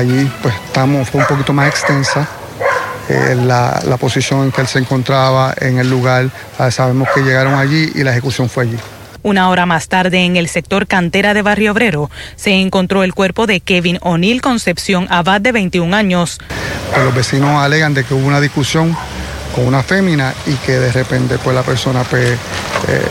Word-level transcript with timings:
allí 0.00 0.30
pues 0.42 0.54
estamos, 0.66 1.08
fue 1.08 1.20
un 1.20 1.26
poquito 1.26 1.52
más 1.52 1.68
extensa. 1.68 2.28
Eh, 3.08 3.34
la, 3.34 3.80
la, 3.86 3.96
posición 3.96 4.44
en 4.44 4.52
que 4.52 4.60
él 4.60 4.68
se 4.68 4.78
encontraba 4.78 5.52
en 5.58 5.78
el 5.78 5.90
lugar. 5.90 6.30
sabemos 6.70 7.08
que 7.12 7.22
llegaron 7.22 7.54
allí 7.54 7.90
y 7.94 8.04
la 8.04 8.12
ejecución 8.12 8.48
fue 8.48 8.64
allí. 8.64 8.76
Una 9.22 9.50
hora 9.50 9.66
más 9.66 9.88
tarde, 9.88 10.24
en 10.24 10.36
el 10.36 10.48
sector 10.48 10.86
cantera 10.86 11.34
de 11.34 11.42
Barrio 11.42 11.72
Obrero, 11.72 12.10
se 12.36 12.52
encontró 12.52 13.02
el 13.02 13.12
cuerpo 13.12 13.46
de 13.46 13.60
Kevin 13.60 13.98
O'Neill 14.00 14.40
Concepción 14.40 15.06
Abad, 15.10 15.40
de 15.40 15.52
21 15.52 15.94
años. 15.94 16.38
Pues 16.92 17.04
los 17.04 17.14
vecinos 17.14 17.62
alegan 17.62 17.92
de 17.92 18.04
que 18.04 18.14
hubo 18.14 18.26
una 18.26 18.40
discusión 18.40 18.96
con 19.54 19.66
una 19.66 19.82
fémina 19.82 20.32
y 20.46 20.54
que 20.54 20.78
de 20.78 20.92
repente 20.92 21.36
pues 21.38 21.54
la 21.54 21.62
persona 21.62 22.02
pues, 22.04 22.24
eh, 22.24 23.02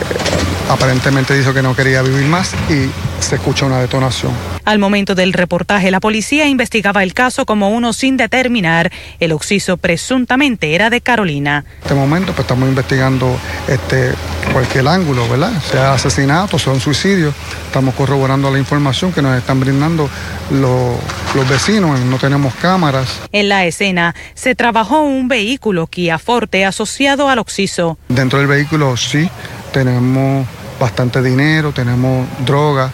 aparentemente 0.70 1.36
dijo 1.36 1.52
que 1.52 1.62
no 1.62 1.74
quería 1.74 2.00
vivir 2.02 2.26
más 2.26 2.54
y 2.68 2.88
se 3.20 3.34
escucha 3.34 3.66
una 3.66 3.80
detonación. 3.80 4.32
Al 4.64 4.78
momento 4.78 5.14
del 5.14 5.32
reportaje, 5.32 5.90
la 5.90 5.98
policía 5.98 6.46
investigaba 6.46 7.02
el 7.02 7.12
caso 7.12 7.44
como 7.44 7.70
uno 7.70 7.92
sin 7.92 8.16
determinar. 8.16 8.92
El 9.18 9.32
occiso 9.32 9.76
presuntamente 9.76 10.74
era 10.74 10.88
de 10.88 11.00
Carolina. 11.00 11.64
En 11.66 11.82
este 11.82 11.94
momento 11.94 12.32
pues, 12.32 12.40
estamos 12.40 12.68
investigando 12.68 13.36
este, 13.68 14.12
cualquier 14.52 14.86
ángulo, 14.86 15.28
¿verdad? 15.28 15.52
Sea 15.70 15.94
asesinato, 15.94 16.58
sea 16.58 16.72
un 16.72 16.80
suicidio. 16.80 17.34
Estamos 17.66 17.94
corroborando 17.94 18.50
la 18.50 18.58
información 18.58 19.12
que 19.12 19.22
nos 19.22 19.36
están 19.36 19.58
brindando 19.58 20.08
los, 20.50 20.96
los 21.34 21.48
vecinos. 21.48 21.98
No 22.00 22.18
tenemos 22.18 22.54
cámaras. 22.54 23.20
En 23.32 23.48
la 23.48 23.66
escena 23.66 24.14
se 24.34 24.54
trabajó 24.54 25.02
un 25.02 25.26
vehículo 25.26 25.88
Kia 25.88 26.18
Forte 26.18 26.64
asociado 26.64 27.28
al 27.28 27.40
occiso. 27.40 27.98
Dentro 28.08 28.38
del 28.38 28.46
vehículo 28.46 28.96
sí 28.96 29.28
tenemos 29.72 30.46
bastante 30.80 31.22
dinero, 31.22 31.70
tenemos 31.72 32.26
droga. 32.44 32.90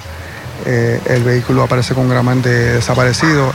Eh, 0.66 1.00
el 1.06 1.22
vehículo 1.22 1.62
aparece 1.62 1.94
con 1.94 2.08
gramante 2.08 2.48
desaparecido. 2.48 3.52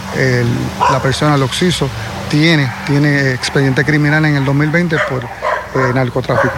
la 0.91 0.99
persona, 0.99 1.35
el 1.35 1.43
occiso, 1.43 1.89
tiene, 2.29 2.71
tiene 2.87 3.33
expediente 3.33 3.83
criminal 3.83 4.23
en 4.25 4.37
el 4.37 4.45
2020 4.45 4.97
por 5.09 5.23
eh, 5.23 5.93
narcotráfico. 5.93 6.53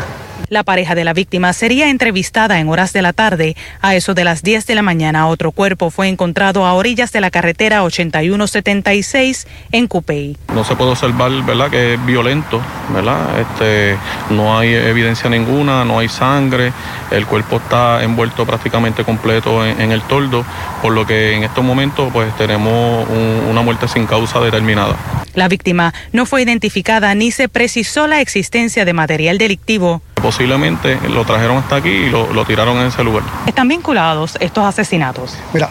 La 0.54 0.62
pareja 0.62 0.94
de 0.94 1.04
la 1.04 1.14
víctima 1.14 1.52
sería 1.52 1.90
entrevistada 1.90 2.60
en 2.60 2.70
horas 2.70 2.94
de 2.94 3.02
la 3.02 3.12
tarde. 3.12 3.56
A 3.82 3.96
eso 3.96 4.14
de 4.14 4.24
las 4.24 4.44
10 4.44 4.68
de 4.68 4.76
la 4.76 4.84
mañana, 4.84 5.26
otro 5.26 5.52
cuerpo 5.52 5.90
fue 5.90 6.10
encontrado 6.10 6.68
a 6.68 6.74
orillas 6.74 7.12
de 7.12 7.22
la 7.22 7.32
carretera 7.32 7.84
8176 7.84 9.48
en 9.72 9.88
Cupey. 9.88 10.38
No 10.54 10.64
se 10.64 10.76
puede 10.76 10.92
observar, 10.92 11.32
¿verdad?, 11.42 11.72
que 11.72 11.96
es 11.96 12.06
violento, 12.06 12.62
¿verdad? 12.94 13.40
Este, 13.40 13.98
no 14.30 14.56
hay 14.56 14.76
evidencia 14.76 15.28
ninguna, 15.28 15.86
no 15.86 15.98
hay 15.98 16.08
sangre, 16.08 16.72
el 17.10 17.26
cuerpo 17.26 17.56
está 17.56 18.04
envuelto 18.04 18.46
prácticamente 18.46 19.04
completo 19.04 19.66
en, 19.66 19.92
el 19.92 20.04
toldo, 20.04 20.46
por 20.84 20.94
lo 20.94 21.08
que 21.08 21.36
en 21.36 21.44
estos 21.44 21.64
momentos 21.64 22.14
pues 22.14 22.32
tenemos 22.38 23.08
una 23.50 23.64
muerte 23.64 23.88
sin 23.88 24.06
causa 24.06 24.40
determinada. 24.40 24.96
La 25.34 25.48
víctima 25.48 25.96
no 26.12 26.28
fue 26.28 26.44
identificada 26.44 27.16
ni 27.16 27.32
se 27.32 27.50
precisó 27.50 28.06
la 28.06 28.22
existencia 28.22 28.86
de 28.86 28.94
material 28.94 29.40
delictivo. 29.40 30.04
Posiblemente 30.24 30.98
lo 31.10 31.26
trajeron 31.26 31.58
hasta 31.58 31.76
aquí 31.76 31.90
y 31.90 32.10
lo, 32.10 32.46
tiraron 32.46 32.78
en 32.78 32.88
ese 32.88 33.04
lugar. 33.04 33.24
¿Están 33.46 33.68
vinculados 33.68 34.38
estos 34.40 34.64
asesinatos? 34.64 35.38
Mira, 35.54 35.70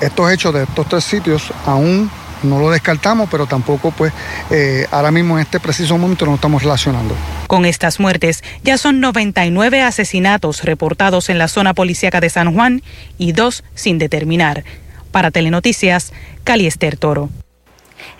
estos 0.00 0.32
hechos 0.32 0.52
de 0.52 0.64
estos 0.64 0.88
tres 0.88 1.04
sitios 1.04 1.52
aún 1.64 2.10
no 2.42 2.58
lo 2.58 2.70
descartamos, 2.70 3.28
pero 3.30 3.46
tampoco 3.46 3.92
pues 3.92 4.12
eh, 4.50 4.88
ahora 4.90 5.12
mismo 5.12 5.38
en 5.38 5.42
este 5.42 5.60
preciso 5.60 5.96
momento 5.96 6.26
no 6.26 6.34
estamos 6.34 6.60
relacionando. 6.60 7.14
Con 7.46 7.64
estas 7.64 8.00
muertes 8.00 8.42
ya 8.64 8.78
son 8.78 8.98
99 8.98 9.80
asesinatos 9.80 10.64
reportados 10.64 11.30
en 11.30 11.38
la 11.38 11.46
zona 11.46 11.72
policíaca 11.72 12.20
de 12.20 12.30
San 12.30 12.52
Juan 12.52 12.82
y 13.16 13.30
dos 13.30 13.62
sin 13.76 13.98
determinar. 13.98 14.64
Para 15.12 15.30
Telenoticias, 15.30 16.12
Caliester 16.42 16.96
Toro. 16.96 17.30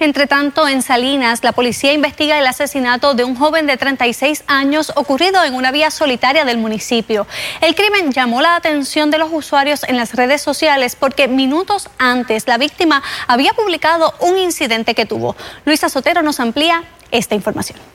Entre 0.00 0.26
tanto, 0.26 0.66
en 0.68 0.82
Salinas, 0.82 1.42
la 1.44 1.52
policía 1.52 1.92
investiga 1.92 2.38
el 2.38 2.46
asesinato 2.46 3.14
de 3.14 3.24
un 3.24 3.36
joven 3.36 3.66
de 3.66 3.76
36 3.76 4.44
años 4.46 4.92
ocurrido 4.96 5.42
en 5.44 5.54
una 5.54 5.70
vía 5.70 5.90
solitaria 5.90 6.44
del 6.44 6.58
municipio. 6.58 7.26
El 7.60 7.74
crimen 7.74 8.12
llamó 8.12 8.40
la 8.40 8.56
atención 8.56 9.10
de 9.10 9.18
los 9.18 9.30
usuarios 9.32 9.84
en 9.84 9.96
las 9.96 10.14
redes 10.14 10.42
sociales 10.42 10.96
porque 10.96 11.28
minutos 11.28 11.88
antes 11.98 12.46
la 12.46 12.58
víctima 12.58 13.02
había 13.26 13.52
publicado 13.52 14.14
un 14.20 14.38
incidente 14.38 14.94
que 14.94 15.06
tuvo. 15.06 15.36
Luisa 15.64 15.88
Sotero 15.88 16.22
nos 16.22 16.40
amplía 16.40 16.84
esta 17.10 17.34
información. 17.34 17.93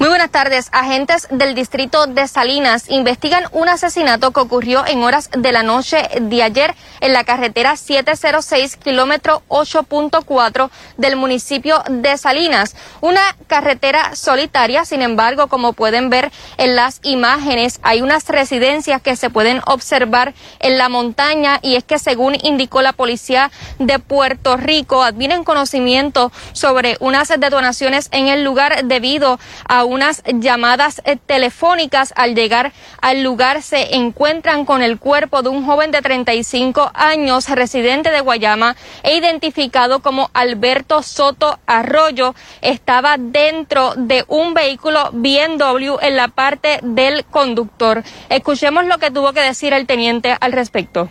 Muy 0.00 0.08
buenas 0.08 0.30
tardes. 0.30 0.70
Agentes 0.72 1.28
del 1.30 1.54
distrito 1.54 2.08
de 2.08 2.26
Salinas 2.26 2.90
investigan 2.90 3.44
un 3.52 3.68
asesinato 3.68 4.32
que 4.32 4.40
ocurrió 4.40 4.84
en 4.84 5.04
horas 5.04 5.30
de 5.30 5.52
la 5.52 5.62
noche 5.62 6.08
de 6.20 6.42
ayer 6.42 6.74
en 7.00 7.12
la 7.12 7.22
carretera 7.22 7.76
706, 7.76 8.76
kilómetro 8.76 9.42
8.4 9.48 10.70
del 10.96 11.14
municipio 11.14 11.80
de 11.88 12.18
Salinas. 12.18 12.74
Una 13.02 13.36
carretera 13.46 14.16
solitaria, 14.16 14.84
sin 14.84 15.00
embargo, 15.00 15.46
como 15.46 15.74
pueden 15.74 16.10
ver 16.10 16.32
en 16.56 16.74
las 16.74 16.98
imágenes, 17.04 17.78
hay 17.84 18.02
unas 18.02 18.28
residencias 18.28 19.00
que 19.00 19.14
se 19.14 19.30
pueden 19.30 19.60
observar 19.66 20.34
en 20.58 20.76
la 20.76 20.88
montaña 20.88 21.60
y 21.62 21.76
es 21.76 21.84
que 21.84 22.00
según 22.00 22.36
indicó 22.42 22.82
la 22.82 22.94
policía 22.94 23.52
de 23.78 24.00
Puerto 24.00 24.56
Rico, 24.56 25.04
advienen 25.04 25.44
conocimiento 25.44 26.32
sobre 26.52 26.96
unas 26.98 27.28
detonaciones 27.28 28.08
en 28.10 28.26
el 28.26 28.42
lugar 28.42 28.84
debido 28.84 29.38
a 29.68 29.83
unas 29.86 30.22
llamadas 30.26 31.02
eh, 31.04 31.16
telefónicas. 31.16 32.12
Al 32.16 32.34
llegar 32.34 32.72
al 33.00 33.22
lugar 33.22 33.62
se 33.62 33.96
encuentran 33.96 34.64
con 34.64 34.82
el 34.82 34.98
cuerpo 34.98 35.42
de 35.42 35.48
un 35.48 35.64
joven 35.64 35.90
de 35.90 36.02
35 36.02 36.90
años, 36.94 37.48
residente 37.48 38.10
de 38.10 38.20
Guayama 38.20 38.76
e 39.02 39.16
identificado 39.16 40.00
como 40.00 40.30
Alberto 40.34 41.02
Soto 41.02 41.58
Arroyo. 41.66 42.34
Estaba 42.60 43.16
dentro 43.18 43.94
de 43.96 44.24
un 44.28 44.54
vehículo 44.54 45.10
BMW 45.12 45.98
en 46.02 46.16
la 46.16 46.28
parte 46.28 46.80
del 46.82 47.24
conductor. 47.24 48.02
Escuchemos 48.28 48.84
lo 48.86 48.98
que 48.98 49.10
tuvo 49.10 49.32
que 49.32 49.40
decir 49.40 49.72
el 49.72 49.86
teniente 49.86 50.36
al 50.40 50.52
respecto. 50.52 51.08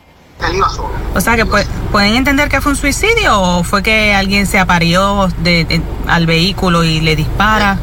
O 1.16 1.22
sea 1.22 1.36
que 1.36 1.46
pueden 1.46 2.16
entender 2.16 2.50
que 2.50 2.60
fue 2.60 2.72
un 2.72 2.76
suicidio 2.76 3.40
o 3.40 3.64
fue 3.64 3.84
que 3.84 4.14
alguien 4.14 4.46
se 4.48 4.60
aparió 4.60 5.30
de, 5.40 5.82
al 6.08 6.26
vehículo 6.26 6.84
y 6.84 7.00
le 7.02 7.16
dispara. 7.16 7.78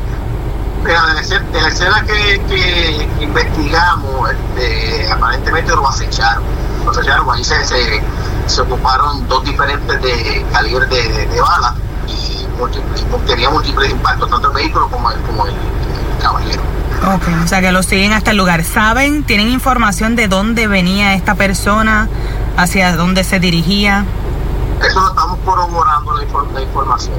De 1.31 1.63
la 1.63 1.69
escena, 1.69 2.05
que, 2.05 3.09
investigamos, 3.21 4.31
este, 4.31 5.13
aparentemente 5.13 5.71
lo 5.73 5.89
acecharon. 5.89 6.43
Lo 6.85 6.91
acecharon, 6.91 7.27
ahí 7.31 7.45
se, 7.45 7.55
se, 8.47 8.61
ocuparon 8.61 9.29
dos 9.29 9.45
diferentes 9.45 10.03
de 10.03 10.45
calibre 10.53 10.87
de, 10.87 11.27
de, 11.27 11.41
bala 11.41 11.75
y, 12.09 12.47
tenía 13.27 13.49
múltiples 13.49 13.91
impactos, 13.91 14.29
tanto 14.29 14.49
el 14.49 14.55
vehículo 14.55 14.89
como 14.89 15.11
el, 15.11 15.21
como 15.21 15.47
el, 15.47 15.55
caballero. 16.21 16.63
Ok, 17.15 17.23
o 17.45 17.47
sea 17.47 17.61
que 17.61 17.73
lo 17.73 17.83
siguen 17.83 18.13
hasta 18.13 18.33
el 18.33 18.37
lugar. 18.37 18.65
¿Saben, 18.65 19.23
tienen 19.23 19.49
información 19.49 20.17
de 20.17 20.27
dónde 20.27 20.67
venía 20.67 21.15
esta 21.15 21.35
persona, 21.35 22.09
hacia 22.57 22.97
dónde 22.97 23.25
se 23.25 23.39
dirigía? 23.39 24.05
Eso 24.83 25.01
lo 25.01 25.09
estamos 25.09 25.39
corroborando 25.45 26.15
la, 26.15 26.23
información, 26.63 27.15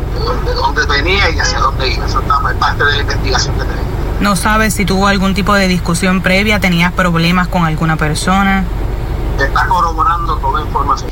de 0.45 0.53
dónde, 0.53 0.85
venía 0.87 1.29
y 1.29 1.39
hacia 1.39 1.59
dónde 1.59 1.93
iba. 1.93 2.05
Eso 2.05 2.19
es 2.19 2.55
parte 2.57 2.83
de 2.83 2.91
la 2.91 3.01
investigación 3.01 3.55
que 3.55 3.63
tenemos. 3.63 3.90
¿No 4.21 4.35
sabes 4.35 4.75
si 4.75 4.85
tuvo 4.85 5.07
algún 5.07 5.33
tipo 5.33 5.55
de 5.55 5.67
discusión 5.67 6.21
previa? 6.21 6.59
¿Tenías 6.59 6.91
problemas 6.91 7.47
con 7.47 7.65
alguna 7.65 7.95
persona? 7.95 8.63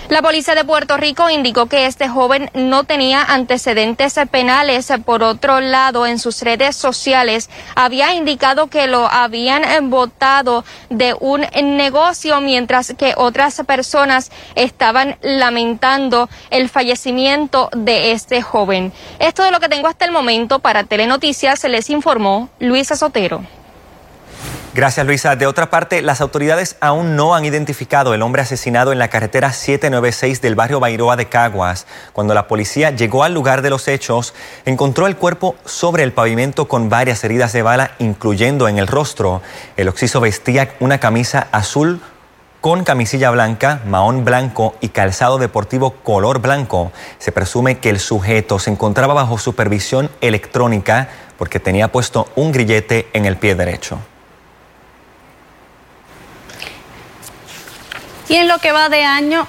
La 0.09 0.21
policía 0.21 0.55
de 0.55 0.65
Puerto 0.65 0.97
Rico 0.97 1.29
indicó 1.29 1.67
que 1.67 1.85
este 1.85 2.09
joven 2.09 2.49
no 2.53 2.83
tenía 2.83 3.23
antecedentes 3.23 4.19
penales. 4.31 4.91
Por 5.05 5.23
otro 5.23 5.59
lado, 5.61 6.05
en 6.05 6.19
sus 6.19 6.41
redes 6.41 6.75
sociales 6.75 7.49
había 7.75 8.13
indicado 8.13 8.67
que 8.67 8.87
lo 8.87 9.07
habían 9.07 9.89
votado 9.89 10.63
de 10.89 11.15
un 11.19 11.45
negocio, 11.77 12.41
mientras 12.41 12.93
que 12.97 13.13
otras 13.17 13.61
personas 13.65 14.31
estaban 14.55 15.17
lamentando 15.21 16.29
el 16.49 16.69
fallecimiento 16.69 17.69
de 17.75 18.11
este 18.11 18.41
joven. 18.41 18.93
Esto 19.19 19.43
es 19.45 19.51
lo 19.51 19.59
que 19.59 19.69
tengo 19.69 19.87
hasta 19.87 20.05
el 20.05 20.11
momento 20.11 20.59
para 20.59 20.83
Telenoticias, 20.83 21.59
se 21.59 21.69
les 21.69 21.89
informó 21.89 22.49
Luisa 22.59 22.95
Sotero. 22.95 23.58
Gracias, 24.79 25.05
Luisa. 25.05 25.35
De 25.35 25.45
otra 25.45 25.69
parte, 25.69 26.01
las 26.01 26.21
autoridades 26.21 26.77
aún 26.79 27.17
no 27.17 27.35
han 27.35 27.43
identificado 27.43 28.13
el 28.13 28.21
hombre 28.21 28.43
asesinado 28.43 28.93
en 28.93 28.97
la 28.97 29.09
carretera 29.09 29.51
796 29.51 30.39
del 30.41 30.55
barrio 30.55 30.79
Bairoa 30.79 31.17
de 31.17 31.27
Caguas. 31.27 31.85
Cuando 32.13 32.33
la 32.33 32.47
policía 32.47 32.91
llegó 32.91 33.25
al 33.25 33.33
lugar 33.33 33.61
de 33.61 33.71
los 33.71 33.89
hechos, 33.89 34.33
encontró 34.63 35.07
el 35.07 35.17
cuerpo 35.17 35.57
sobre 35.65 36.03
el 36.03 36.13
pavimento 36.13 36.69
con 36.69 36.87
varias 36.87 37.21
heridas 37.25 37.51
de 37.51 37.61
bala, 37.61 37.91
incluyendo 37.99 38.69
en 38.69 38.77
el 38.77 38.87
rostro. 38.87 39.41
El 39.75 39.89
occiso 39.89 40.21
vestía 40.21 40.69
una 40.79 40.97
camisa 40.97 41.49
azul 41.51 41.99
con 42.61 42.85
camisilla 42.85 43.31
blanca, 43.31 43.81
mahón 43.85 44.23
blanco 44.23 44.75
y 44.79 44.87
calzado 44.87 45.39
deportivo 45.39 45.91
color 46.03 46.39
blanco. 46.39 46.93
Se 47.17 47.33
presume 47.33 47.79
que 47.79 47.89
el 47.89 47.99
sujeto 47.99 48.59
se 48.59 48.71
encontraba 48.71 49.13
bajo 49.13 49.37
supervisión 49.39 50.09
electrónica 50.21 51.09
porque 51.37 51.59
tenía 51.59 51.91
puesto 51.91 52.29
un 52.37 52.53
grillete 52.53 53.09
en 53.11 53.25
el 53.25 53.35
pie 53.35 53.55
derecho. 53.55 53.99
Y 58.29 58.35
en 58.35 58.47
lo 58.47 58.59
que 58.59 58.71
va 58.71 58.89
de 58.89 59.03
año, 59.03 59.47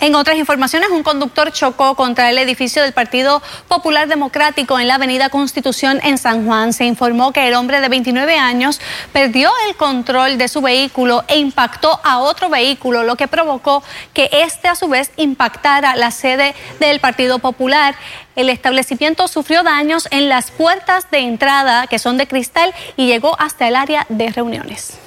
En 0.00 0.14
otras 0.14 0.36
informaciones, 0.36 0.90
un 0.90 1.02
conductor 1.02 1.50
chocó 1.50 1.94
contra 1.94 2.28
el 2.28 2.36
edificio 2.36 2.82
del 2.82 2.92
Partido 2.92 3.40
Popular 3.68 4.06
Democrático 4.06 4.78
en 4.78 4.86
la 4.86 4.96
Avenida 4.96 5.30
Constitución 5.30 5.98
en 6.02 6.18
San 6.18 6.44
Juan. 6.44 6.74
Se 6.74 6.84
informó 6.84 7.32
que 7.32 7.48
el 7.48 7.54
hombre 7.54 7.80
de 7.80 7.88
29 7.88 8.36
años 8.36 8.82
perdió 9.14 9.50
el 9.66 9.76
control 9.76 10.36
de 10.36 10.48
su 10.48 10.60
vehículo 10.60 11.24
e 11.26 11.38
impactó 11.38 12.00
a 12.04 12.18
otro 12.18 12.50
vehículo, 12.50 13.02
lo 13.02 13.16
que 13.16 13.28
provocó 13.28 13.82
que 14.12 14.28
este 14.30 14.68
a 14.68 14.74
su 14.74 14.88
vez 14.88 15.10
impactara 15.16 15.96
la 15.96 16.10
sede 16.10 16.54
del 16.78 17.00
Partido 17.00 17.38
Popular. 17.38 17.94
El 18.36 18.50
establecimiento 18.50 19.26
sufrió 19.26 19.62
daños 19.62 20.06
en 20.10 20.28
las 20.28 20.50
puertas 20.50 21.10
de 21.10 21.20
entrada, 21.20 21.86
que 21.86 21.98
son 21.98 22.18
de 22.18 22.26
cristal, 22.26 22.74
y 22.98 23.06
llegó 23.06 23.40
hasta 23.40 23.66
el 23.68 23.76
área 23.76 24.04
de 24.10 24.28
reuniones. 24.28 24.98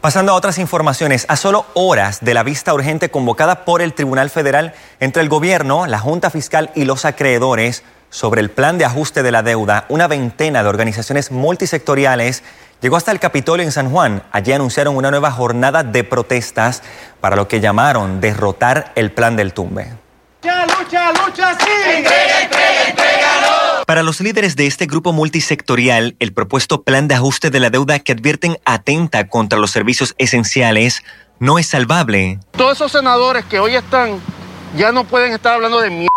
Pasando 0.00 0.30
a 0.30 0.36
otras 0.36 0.58
informaciones, 0.58 1.26
a 1.28 1.34
solo 1.34 1.66
horas 1.74 2.20
de 2.20 2.32
la 2.32 2.44
vista 2.44 2.72
urgente 2.72 3.10
convocada 3.10 3.64
por 3.64 3.82
el 3.82 3.94
Tribunal 3.94 4.30
Federal 4.30 4.72
entre 5.00 5.22
el 5.22 5.28
gobierno, 5.28 5.88
la 5.88 5.98
Junta 5.98 6.30
Fiscal 6.30 6.70
y 6.76 6.84
los 6.84 7.04
acreedores 7.04 7.82
sobre 8.08 8.40
el 8.40 8.48
plan 8.48 8.78
de 8.78 8.84
ajuste 8.84 9.24
de 9.24 9.32
la 9.32 9.42
deuda, 9.42 9.86
una 9.88 10.06
veintena 10.06 10.62
de 10.62 10.68
organizaciones 10.68 11.32
multisectoriales 11.32 12.44
llegó 12.80 12.96
hasta 12.96 13.10
el 13.10 13.18
Capitolio 13.18 13.64
en 13.64 13.72
San 13.72 13.90
Juan. 13.90 14.22
Allí 14.30 14.52
anunciaron 14.52 14.96
una 14.96 15.10
nueva 15.10 15.32
jornada 15.32 15.82
de 15.82 16.04
protestas 16.04 16.84
para 17.20 17.34
lo 17.34 17.48
que 17.48 17.58
llamaron 17.58 18.20
derrotar 18.20 18.92
el 18.94 19.10
plan 19.10 19.34
del 19.34 19.52
tumbe. 19.52 19.88
Lucha, 20.44 20.64
lucha, 20.64 21.12
lucha, 21.12 21.58
sí. 21.58 22.04
Para 23.88 24.02
los 24.02 24.20
líderes 24.20 24.54
de 24.54 24.66
este 24.66 24.84
grupo 24.84 25.14
multisectorial, 25.14 26.14
el 26.18 26.34
propuesto 26.34 26.82
plan 26.82 27.08
de 27.08 27.14
ajuste 27.14 27.48
de 27.48 27.58
la 27.58 27.70
deuda 27.70 27.98
que 28.00 28.12
advierten 28.12 28.58
atenta 28.66 29.28
contra 29.28 29.58
los 29.58 29.70
servicios 29.70 30.14
esenciales 30.18 31.02
no 31.38 31.58
es 31.58 31.68
salvable. 31.68 32.38
Todos 32.50 32.74
esos 32.74 32.92
senadores 32.92 33.46
que 33.46 33.58
hoy 33.58 33.76
están 33.76 34.20
ya 34.76 34.92
no 34.92 35.04
pueden 35.04 35.32
estar 35.32 35.54
hablando 35.54 35.80
de 35.80 35.88
mierda. 35.88 36.08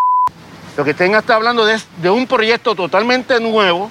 Lo 0.76 0.84
que 0.84 0.94
tengan 0.94 1.22
estar 1.22 1.38
hablando 1.38 1.64
de, 1.64 1.80
de 2.02 2.10
un 2.10 2.28
proyecto 2.28 2.76
totalmente 2.76 3.40
nuevo, 3.40 3.90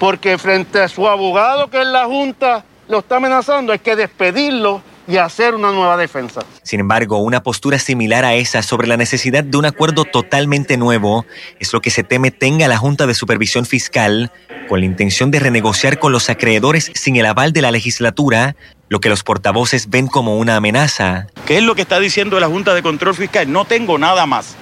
porque 0.00 0.38
frente 0.38 0.80
a 0.80 0.88
su 0.88 1.06
abogado, 1.06 1.68
que 1.68 1.82
es 1.82 1.86
la 1.86 2.06
Junta, 2.06 2.64
lo 2.88 3.00
está 3.00 3.16
amenazando, 3.16 3.74
hay 3.74 3.80
que 3.80 3.96
despedirlo 3.96 4.80
y 5.06 5.16
hacer 5.16 5.54
una 5.54 5.72
nueva 5.72 5.96
defensa. 5.96 6.40
Sin 6.62 6.80
embargo, 6.80 7.18
una 7.18 7.42
postura 7.42 7.78
similar 7.78 8.24
a 8.24 8.34
esa 8.34 8.62
sobre 8.62 8.86
la 8.86 8.96
necesidad 8.96 9.44
de 9.44 9.56
un 9.56 9.66
acuerdo 9.66 10.04
totalmente 10.04 10.76
nuevo 10.76 11.26
es 11.58 11.72
lo 11.72 11.80
que 11.80 11.90
se 11.90 12.04
teme 12.04 12.30
tenga 12.30 12.68
la 12.68 12.78
Junta 12.78 13.06
de 13.06 13.14
Supervisión 13.14 13.66
Fiscal 13.66 14.32
con 14.68 14.80
la 14.80 14.86
intención 14.86 15.30
de 15.30 15.40
renegociar 15.40 15.98
con 15.98 16.12
los 16.12 16.30
acreedores 16.30 16.90
sin 16.94 17.16
el 17.16 17.26
aval 17.26 17.52
de 17.52 17.62
la 17.62 17.70
legislatura, 17.70 18.56
lo 18.88 19.00
que 19.00 19.08
los 19.08 19.22
portavoces 19.22 19.90
ven 19.90 20.06
como 20.06 20.38
una 20.38 20.56
amenaza. 20.56 21.26
¿Qué 21.46 21.58
es 21.58 21.62
lo 21.62 21.74
que 21.74 21.82
está 21.82 22.00
diciendo 22.00 22.40
la 22.40 22.46
Junta 22.46 22.74
de 22.74 22.82
Control 22.82 23.14
Fiscal? 23.14 23.50
No 23.50 23.64
tengo 23.64 23.98
nada 23.98 24.26
más. 24.26 24.56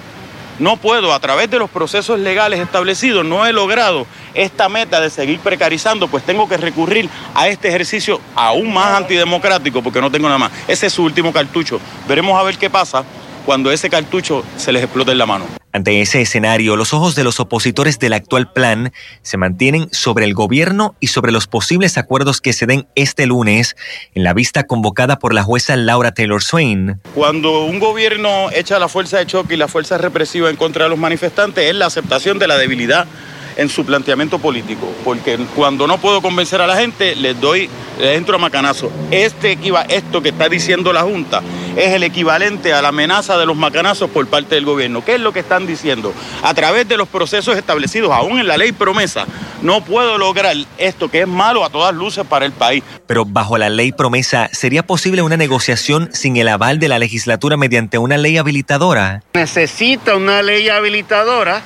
No 0.59 0.77
puedo, 0.77 1.13
a 1.13 1.19
través 1.19 1.49
de 1.49 1.57
los 1.59 1.69
procesos 1.69 2.19
legales 2.19 2.59
establecidos, 2.59 3.25
no 3.25 3.45
he 3.45 3.53
logrado 3.53 4.05
esta 4.33 4.69
meta 4.69 5.01
de 5.01 5.09
seguir 5.09 5.39
precarizando, 5.39 6.07
pues 6.07 6.23
tengo 6.23 6.47
que 6.47 6.57
recurrir 6.57 7.09
a 7.33 7.47
este 7.47 7.69
ejercicio 7.69 8.21
aún 8.35 8.73
más 8.73 8.95
antidemocrático 8.95 9.81
porque 9.81 10.01
no 10.01 10.11
tengo 10.11 10.27
nada 10.27 10.37
más. 10.37 10.51
Ese 10.67 10.87
es 10.87 10.93
su 10.93 11.03
último 11.03 11.33
cartucho. 11.33 11.79
Veremos 12.07 12.39
a 12.39 12.43
ver 12.43 12.57
qué 12.57 12.69
pasa 12.69 13.03
cuando 13.45 13.71
ese 13.71 13.89
cartucho 13.89 14.43
se 14.57 14.71
les 14.71 14.83
explote 14.83 15.11
en 15.11 15.17
la 15.17 15.25
mano. 15.25 15.62
Ante 15.75 16.01
ese 16.01 16.21
escenario, 16.21 16.75
los 16.75 16.93
ojos 16.93 17.15
de 17.15 17.23
los 17.23 17.39
opositores 17.39 17.97
del 17.97 18.13
actual 18.13 18.53
plan 18.53 18.93
se 19.23 19.37
mantienen 19.37 19.89
sobre 19.91 20.25
el 20.25 20.35
gobierno 20.35 20.95
y 20.99 21.07
sobre 21.07 21.31
los 21.31 21.47
posibles 21.47 21.97
acuerdos 21.97 22.41
que 22.41 22.53
se 22.53 22.67
den 22.67 22.87
este 22.93 23.25
lunes 23.25 23.75
en 24.13 24.23
la 24.23 24.35
vista 24.35 24.65
convocada 24.65 25.17
por 25.17 25.33
la 25.33 25.41
jueza 25.41 25.75
Laura 25.75 26.13
Taylor 26.13 26.43
Swain. 26.43 27.01
Cuando 27.15 27.65
un 27.65 27.79
gobierno 27.79 28.51
echa 28.51 28.77
la 28.77 28.87
fuerza 28.87 29.17
de 29.17 29.25
choque 29.25 29.55
y 29.55 29.57
la 29.57 29.67
fuerza 29.67 29.97
represiva 29.97 30.51
en 30.51 30.57
contra 30.57 30.83
de 30.83 30.91
los 30.91 30.99
manifestantes 30.99 31.67
es 31.67 31.75
la 31.75 31.87
aceptación 31.87 32.37
de 32.37 32.47
la 32.47 32.57
debilidad 32.57 33.07
en 33.55 33.69
su 33.69 33.85
planteamiento 33.85 34.39
político, 34.39 34.91
porque 35.03 35.37
cuando 35.55 35.87
no 35.87 35.97
puedo 35.97 36.21
convencer 36.21 36.61
a 36.61 36.67
la 36.67 36.75
gente, 36.77 37.15
les 37.15 37.39
doy, 37.39 37.69
les 37.99 38.17
entro 38.17 38.35
a 38.35 38.39
macanazo. 38.39 38.91
Este, 39.11 39.57
esto 39.89 40.21
que 40.21 40.29
está 40.29 40.49
diciendo 40.49 40.93
la 40.93 41.01
Junta 41.01 41.41
es 41.75 41.93
el 41.93 42.03
equivalente 42.03 42.73
a 42.73 42.81
la 42.81 42.89
amenaza 42.89 43.37
de 43.37 43.45
los 43.45 43.55
macanazos 43.55 44.09
por 44.09 44.27
parte 44.27 44.55
del 44.55 44.65
gobierno. 44.65 45.03
¿Qué 45.03 45.15
es 45.15 45.21
lo 45.21 45.33
que 45.33 45.39
están 45.39 45.65
diciendo? 45.65 46.13
A 46.43 46.53
través 46.53 46.87
de 46.87 46.97
los 46.97 47.07
procesos 47.07 47.57
establecidos, 47.57 48.11
aún 48.11 48.39
en 48.39 48.47
la 48.47 48.57
ley 48.57 48.71
promesa, 48.71 49.25
no 49.61 49.83
puedo 49.83 50.17
lograr 50.17 50.55
esto 50.77 51.09
que 51.09 51.21
es 51.21 51.27
malo 51.27 51.63
a 51.63 51.69
todas 51.69 51.93
luces 51.95 52.25
para 52.27 52.45
el 52.45 52.51
país. 52.51 52.83
Pero 53.07 53.25
bajo 53.25 53.57
la 53.57 53.69
ley 53.69 53.91
promesa, 53.91 54.49
¿sería 54.51 54.85
posible 54.85 55.21
una 55.21 55.37
negociación 55.37 56.09
sin 56.13 56.37
el 56.37 56.47
aval 56.47 56.79
de 56.79 56.89
la 56.89 56.99
legislatura 56.99 57.57
mediante 57.57 57.97
una 57.97 58.17
ley 58.17 58.37
habilitadora? 58.37 59.23
Necesita 59.33 60.15
una 60.15 60.41
ley 60.41 60.69
habilitadora 60.69 61.61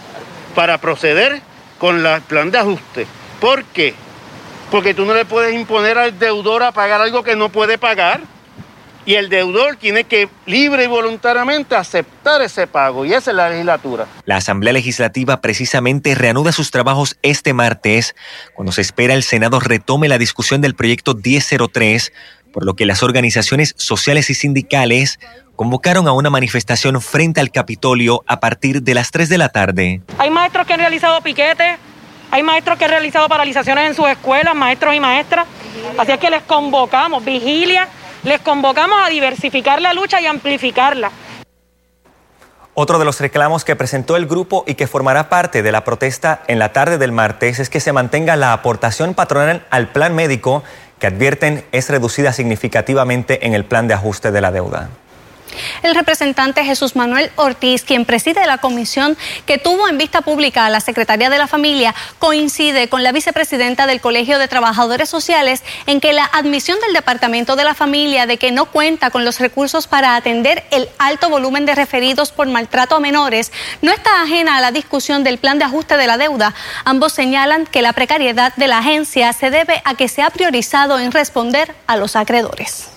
para 0.55 0.79
proceder 0.79 1.41
con 1.77 2.05
el 2.05 2.21
plan 2.21 2.51
de 2.51 2.57
ajuste. 2.57 3.07
¿Por 3.39 3.63
qué? 3.65 3.93
Porque 4.71 4.93
tú 4.93 5.05
no 5.05 5.13
le 5.13 5.25
puedes 5.25 5.53
imponer 5.53 5.97
al 5.97 6.17
deudor 6.17 6.63
a 6.63 6.71
pagar 6.71 7.01
algo 7.01 7.23
que 7.23 7.35
no 7.35 7.49
puede 7.49 7.77
pagar. 7.77 8.21
Y 9.05 9.15
el 9.15 9.29
deudor 9.29 9.77
tiene 9.77 10.03
que 10.03 10.27
libre 10.45 10.83
y 10.83 10.87
voluntariamente 10.87 11.77
aceptar 11.77 12.41
ese 12.41 12.67
pago. 12.67 13.05
Y 13.05 13.13
esa 13.13 13.31
es 13.31 13.37
la 13.37 13.49
legislatura. 13.49 14.05
La 14.25 14.35
Asamblea 14.35 14.73
Legislativa 14.73 15.39
precisamente 15.39 16.13
reanuda 16.13 16.51
sus 16.51 16.71
trabajos 16.71 17.17
este 17.21 17.53
martes, 17.53 18.15
cuando 18.53 18.73
se 18.73 18.81
espera 18.81 19.13
el 19.13 19.23
Senado 19.23 19.61
retome 19.61 20.09
la 20.09 20.17
discusión 20.17 20.59
del 20.59 20.75
proyecto 20.75 21.15
1003, 21.15 22.11
por 22.57 22.65
lo 22.65 22.75
que 22.75 22.87
las 22.87 23.03
organizaciones 23.03 23.75
sociales 23.77 24.31
y 24.31 24.33
sindicales 24.33 25.19
convocaron 25.55 26.07
a 26.07 26.11
una 26.11 26.31
manifestación 26.31 26.99
frente 27.01 27.39
al 27.39 27.51
Capitolio 27.51 28.23
a 28.25 28.39
partir 28.39 28.81
de 28.81 28.95
las 28.95 29.11
3 29.11 29.29
de 29.29 29.37
la 29.37 29.49
tarde. 29.49 30.01
Hay 30.17 30.31
maestros 30.31 30.65
que 30.65 30.73
han 30.73 30.79
realizado 30.79 31.21
piquetes, 31.21 31.77
hay 32.31 32.41
maestros 32.41 32.79
que 32.79 32.85
han 32.85 32.89
realizado 32.89 33.29
paralizaciones 33.29 33.89
en 33.89 33.93
sus 33.93 34.07
escuelas, 34.07 34.55
maestros 34.55 34.95
y 34.95 34.99
maestras. 34.99 35.45
Así 35.99 36.11
es 36.13 36.17
que 36.17 36.31
les 36.31 36.41
convocamos, 36.41 37.23
vigilia, 37.23 37.89
les 38.23 38.41
convocamos 38.41 38.97
a 39.05 39.09
diversificar 39.09 39.79
la 39.79 39.93
lucha 39.93 40.19
y 40.19 40.25
amplificarla. 40.25 41.11
Otro 42.79 42.99
de 42.99 43.05
los 43.05 43.19
reclamos 43.19 43.65
que 43.65 43.75
presentó 43.75 44.15
el 44.17 44.27
grupo 44.27 44.63
y 44.67 44.75
que 44.75 44.85
formará 44.85 45.29
parte 45.29 45.63
de 45.63 45.71
la 45.71 45.83
protesta 45.83 46.41
en 46.47 46.57
la 46.59 46.73
tarde 46.73 46.97
del 46.97 47.11
martes 47.11 47.59
es 47.59 47.69
que 47.69 47.79
se 47.79 47.91
mantenga 47.91 48.35
la 48.35 48.53
aportación 48.53 49.15
patronal 49.15 49.65
al 49.69 49.87
plan 49.89 50.13
médico 50.13 50.63
que 50.99 51.07
advierten 51.07 51.63
es 51.71 51.89
reducida 51.89 52.33
significativamente 52.33 53.45
en 53.45 53.53
el 53.53 53.65
plan 53.65 53.87
de 53.87 53.93
ajuste 53.93 54.31
de 54.31 54.41
la 54.41 54.51
deuda. 54.51 54.89
El 55.83 55.95
representante 55.95 56.63
Jesús 56.63 56.95
Manuel 56.95 57.31
Ortiz, 57.35 57.83
quien 57.83 58.05
preside 58.05 58.45
la 58.45 58.57
comisión 58.57 59.17
que 59.45 59.57
tuvo 59.57 59.87
en 59.87 59.97
vista 59.97 60.21
pública 60.21 60.65
a 60.65 60.69
la 60.69 60.79
Secretaría 60.79 61.29
de 61.29 61.37
la 61.37 61.47
Familia, 61.47 61.93
coincide 62.19 62.89
con 62.89 63.03
la 63.03 63.11
vicepresidenta 63.11 63.87
del 63.87 64.01
Colegio 64.01 64.39
de 64.39 64.47
Trabajadores 64.47 65.09
Sociales 65.09 65.63
en 65.85 65.99
que 65.99 66.13
la 66.13 66.25
admisión 66.25 66.79
del 66.81 66.93
Departamento 66.93 67.55
de 67.55 67.63
la 67.63 67.73
Familia 67.73 68.25
de 68.25 68.37
que 68.37 68.51
no 68.51 68.65
cuenta 68.65 69.09
con 69.09 69.25
los 69.25 69.39
recursos 69.39 69.87
para 69.87 70.15
atender 70.15 70.63
el 70.71 70.89
alto 70.97 71.29
volumen 71.29 71.65
de 71.65 71.75
referidos 71.75 72.31
por 72.31 72.47
maltrato 72.47 72.95
a 72.95 72.99
menores 72.99 73.51
no 73.81 73.91
está 73.91 74.21
ajena 74.21 74.57
a 74.57 74.61
la 74.61 74.71
discusión 74.71 75.23
del 75.23 75.37
plan 75.37 75.59
de 75.59 75.65
ajuste 75.65 75.97
de 75.97 76.07
la 76.07 76.17
deuda. 76.17 76.53
Ambos 76.85 77.13
señalan 77.13 77.65
que 77.65 77.81
la 77.81 77.93
precariedad 77.93 78.53
de 78.55 78.67
la 78.67 78.79
agencia 78.79 79.33
se 79.33 79.49
debe 79.49 79.81
a 79.85 79.95
que 79.95 80.07
se 80.07 80.21
ha 80.21 80.29
priorizado 80.29 80.99
en 80.99 81.11
responder 81.11 81.73
a 81.87 81.97
los 81.97 82.15
acreedores 82.15 82.89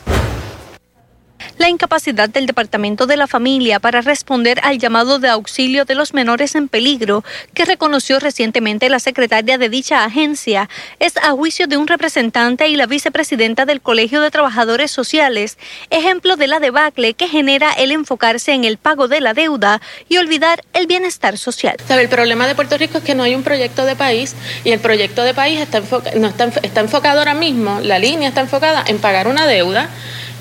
la 1.61 1.69
incapacidad 1.69 2.31
del 2.31 2.47
Departamento 2.47 3.07
de 3.07 3.19
la 3.19 3.27
Familia 3.27 3.81
para 3.81 4.01
responder 4.01 4.59
al 4.63 4.79
llamado 4.79 5.19
de 5.19 5.29
auxilio 5.29 5.85
de 5.85 5.95
los 5.95 6.15
menores 6.15 6.55
en 6.55 6.69
peligro 6.69 7.23
que 7.53 7.67
reconoció 7.67 8.19
recientemente 8.19 8.89
la 8.89 8.99
secretaria 8.99 9.59
de 9.59 9.69
dicha 9.69 10.03
agencia 10.03 10.71
es 11.01 11.19
a 11.19 11.33
juicio 11.33 11.67
de 11.67 11.77
un 11.77 11.87
representante 11.87 12.69
y 12.69 12.77
la 12.77 12.87
vicepresidenta 12.87 13.67
del 13.67 13.83
Colegio 13.83 14.23
de 14.23 14.31
Trabajadores 14.31 14.91
Sociales, 14.91 15.59
ejemplo 15.91 16.37
de 16.37 16.47
la 16.47 16.61
debacle 16.61 17.13
que 17.13 17.29
genera 17.29 17.73
el 17.73 17.93
enfocarse 17.93 18.53
en 18.53 18.65
el 18.65 18.79
pago 18.79 19.07
de 19.07 19.21
la 19.21 19.35
deuda 19.35 19.83
y 20.09 20.17
olvidar 20.17 20.65
el 20.73 20.87
bienestar 20.87 21.37
social. 21.37 21.77
el 21.91 22.09
problema 22.09 22.47
de 22.47 22.55
Puerto 22.55 22.79
Rico 22.79 22.97
es 22.97 23.05
que 23.05 23.15
no 23.15 23.23
hay 23.23 23.35
un 23.35 23.43
proyecto 23.43 23.85
de 23.85 23.97
país 23.97 24.35
y 24.65 24.71
el 24.71 24.81
proyecto 24.81 25.25
de 25.25 25.35
país 25.35 25.61
está, 25.61 25.83
no 26.17 26.27
está, 26.27 26.45
está 26.63 26.81
enfocado 26.81 27.19
ahora 27.19 27.35
mismo, 27.35 27.81
la 27.83 27.99
línea 27.99 28.31
está 28.31 28.41
enfocada 28.41 28.83
en 28.87 28.99
pagar 28.99 29.29
una 29.29 29.47
deuda 29.47 29.91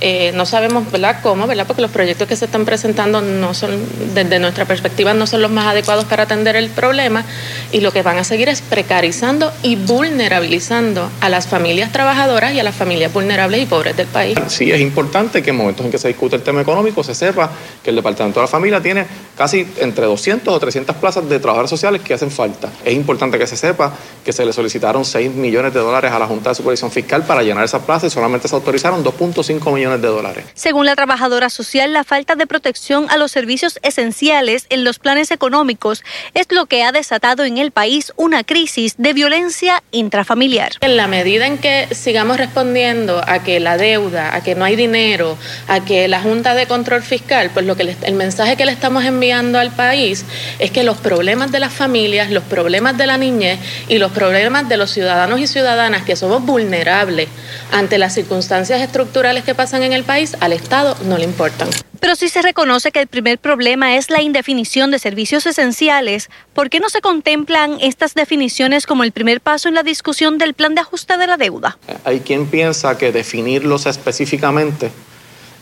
eh, 0.02 0.32
no 0.34 0.46
sabemos 0.46 0.92
¿verdad? 0.92 1.20
cómo, 1.22 1.48
¿verdad? 1.48 1.66
porque 1.68 1.82
los 1.82 1.92
proyectos 1.92 2.28
que 2.28 2.36
se 2.36 2.46
están 2.46 2.66
presentando 2.66 3.22
no 3.22 3.54
son, 3.54 3.80
desde 4.14 4.40
nuestra 4.40 4.66
perspectiva, 4.66 5.14
no 5.14 5.28
son 5.28 5.42
los 5.42 5.52
más 5.52 5.68
adecuados 5.68 6.06
para 6.06 6.24
atender 6.24 6.56
el 6.56 6.70
problema 6.70 7.26
y 7.72 7.82
lo 7.82 7.92
que 7.92 8.02
van 8.02 8.18
a 8.18 8.24
seguir 8.24 8.50
es 8.50 8.62
precarizando 8.62 9.52
y 9.64 9.76
vulnerabilizando 9.76 11.10
a 11.22 11.30
las 11.30 11.48
familias 11.48 11.92
trabajadoras 11.92 12.54
y 12.54 12.60
a 12.60 12.64
las 12.64 12.76
familias 12.76 13.12
vulnerables 13.12 13.64
y 13.64 13.66
pobres 13.66 13.98
del 13.98 14.08
país. 14.08 14.38
Sí, 14.48 14.72
es 14.72 14.80
importante 14.80 15.42
que 15.42 15.50
en 15.50 15.58
momentos 15.58 15.86
en 15.86 15.92
que 15.92 15.98
se 15.98 16.08
discute 16.08 16.36
el 16.36 16.44
tema 16.44 16.62
económico 16.62 17.04
se 17.04 17.14
sepa 17.14 17.52
que 17.84 17.90
el 17.90 17.96
Departamento 17.96 18.40
de 18.40 18.46
la 18.46 18.48
Familia 18.50 18.82
tiene 18.82 19.06
casi 19.40 19.66
entre 19.78 20.06
200 20.06 20.54
o 20.54 20.60
300 20.60 20.98
plazas 20.98 21.30
de 21.30 21.40
trabajadores 21.40 21.70
sociales 21.70 22.02
que 22.02 22.14
hacen 22.14 22.30
falta. 22.30 22.70
Es 22.84 22.94
importante 22.94 23.40
que 23.40 23.48
se 23.48 23.56
sepa 23.56 23.94
que 24.26 24.34
se 24.34 24.44
le 24.46 24.52
solicitaron 24.52 25.06
6 25.06 25.32
millones 25.32 25.74
de 25.74 25.80
dólares 25.80 26.12
a 26.12 26.20
la 26.20 26.28
Junta 26.28 26.50
de 26.50 26.56
Supervisión 26.56 26.92
Fiscal 26.92 27.24
para 27.24 27.42
llenar 27.42 27.64
esa 27.64 27.86
plaza 27.86 28.08
y 28.08 28.10
solamente 28.10 28.50
se 28.50 28.56
autorizaron 28.56 29.02
2.5 29.02 29.74
millones 29.74 30.02
de 30.02 30.10
dólares. 30.10 30.44
Según 30.56 30.86
la 30.86 30.94
trabajadora 30.98 31.50
social, 31.50 31.94
la 31.94 32.04
falta 32.04 32.36
de 32.36 32.48
protección 32.48 33.10
a 33.10 33.16
los 33.16 33.32
servicios 33.32 33.80
esenciales 33.82 34.66
en 34.70 34.84
los 34.84 35.00
planes 35.00 35.32
económicos 35.32 36.04
es 36.34 36.48
lo 36.52 36.66
que 36.66 36.84
ha 36.84 36.92
desatado 36.92 37.46
en 37.46 37.58
el 37.60 37.72
país 37.72 38.12
una 38.18 38.44
crisis 38.44 38.96
de 38.98 39.14
violencia 39.14 39.84
intrafamiliar. 39.92 40.74
En 40.82 40.98
la 40.98 41.08
medida 41.08 41.48
en 41.48 41.60
que 41.60 41.88
sigamos 41.96 42.36
respondiendo 42.36 43.22
a 43.26 43.42
que 43.42 43.62
la 43.62 43.78
deuda, 43.78 44.36
a 44.36 44.44
que 44.44 44.56
no 44.56 44.66
hay 44.66 44.76
dinero, 44.76 45.38
a 45.70 45.80
que 45.86 46.10
la 46.10 46.20
Junta 46.20 46.56
de 46.56 46.68
Control 46.68 47.04
Fiscal, 47.04 47.52
pues 47.54 47.66
lo 47.66 47.78
que 47.78 47.96
el 48.02 48.16
mensaje 48.16 48.58
que 48.58 48.66
le 48.66 48.74
estamos 48.74 49.06
enviando 49.06 49.29
al 49.32 49.72
país 49.72 50.26
es 50.60 50.72
que 50.72 50.84
los 50.84 50.98
problemas 50.98 51.52
de 51.52 51.60
las 51.60 51.74
familias, 51.74 52.32
los 52.32 52.44
problemas 52.44 52.98
de 52.98 53.08
la 53.08 53.18
niñez 53.18 53.60
y 53.88 53.98
los 53.98 54.12
problemas 54.12 54.68
de 54.68 54.78
los 54.78 54.92
ciudadanos 54.92 55.40
y 55.40 55.48
ciudadanas 55.48 56.04
que 56.04 56.16
somos 56.16 56.44
vulnerables 56.44 57.30
ante 57.72 57.98
las 57.98 58.14
circunstancias 58.14 58.82
estructurales 58.82 59.44
que 59.44 59.56
pasan 59.56 59.84
en 59.84 59.94
el 59.94 60.04
país, 60.04 60.36
al 60.40 60.54
Estado 60.54 60.96
no 61.06 61.18
le 61.18 61.26
importan. 61.26 61.70
Pero 62.00 62.16
si 62.16 62.30
se 62.30 62.42
reconoce 62.42 62.92
que 62.92 63.02
el 63.02 63.08
primer 63.08 63.40
problema 63.40 63.98
es 63.98 64.10
la 64.10 64.22
indefinición 64.22 64.90
de 64.90 65.00
servicios 65.00 65.46
esenciales, 65.46 66.30
¿por 66.54 66.70
qué 66.70 66.80
no 66.80 66.90
se 66.90 67.02
contemplan 67.02 67.78
estas 67.82 68.14
definiciones 68.14 68.86
como 68.86 69.04
el 69.04 69.12
primer 69.12 69.42
paso 69.42 69.68
en 69.68 69.76
la 69.76 69.84
discusión 69.84 70.38
del 70.38 70.54
plan 70.54 70.76
de 70.76 70.82
ajuste 70.82 71.18
de 71.18 71.28
la 71.28 71.36
deuda? 71.36 71.78
Hay 72.06 72.22
quien 72.22 72.48
piensa 72.48 72.98
que 72.98 73.12
definirlos 73.12 73.86
específicamente 73.86 74.92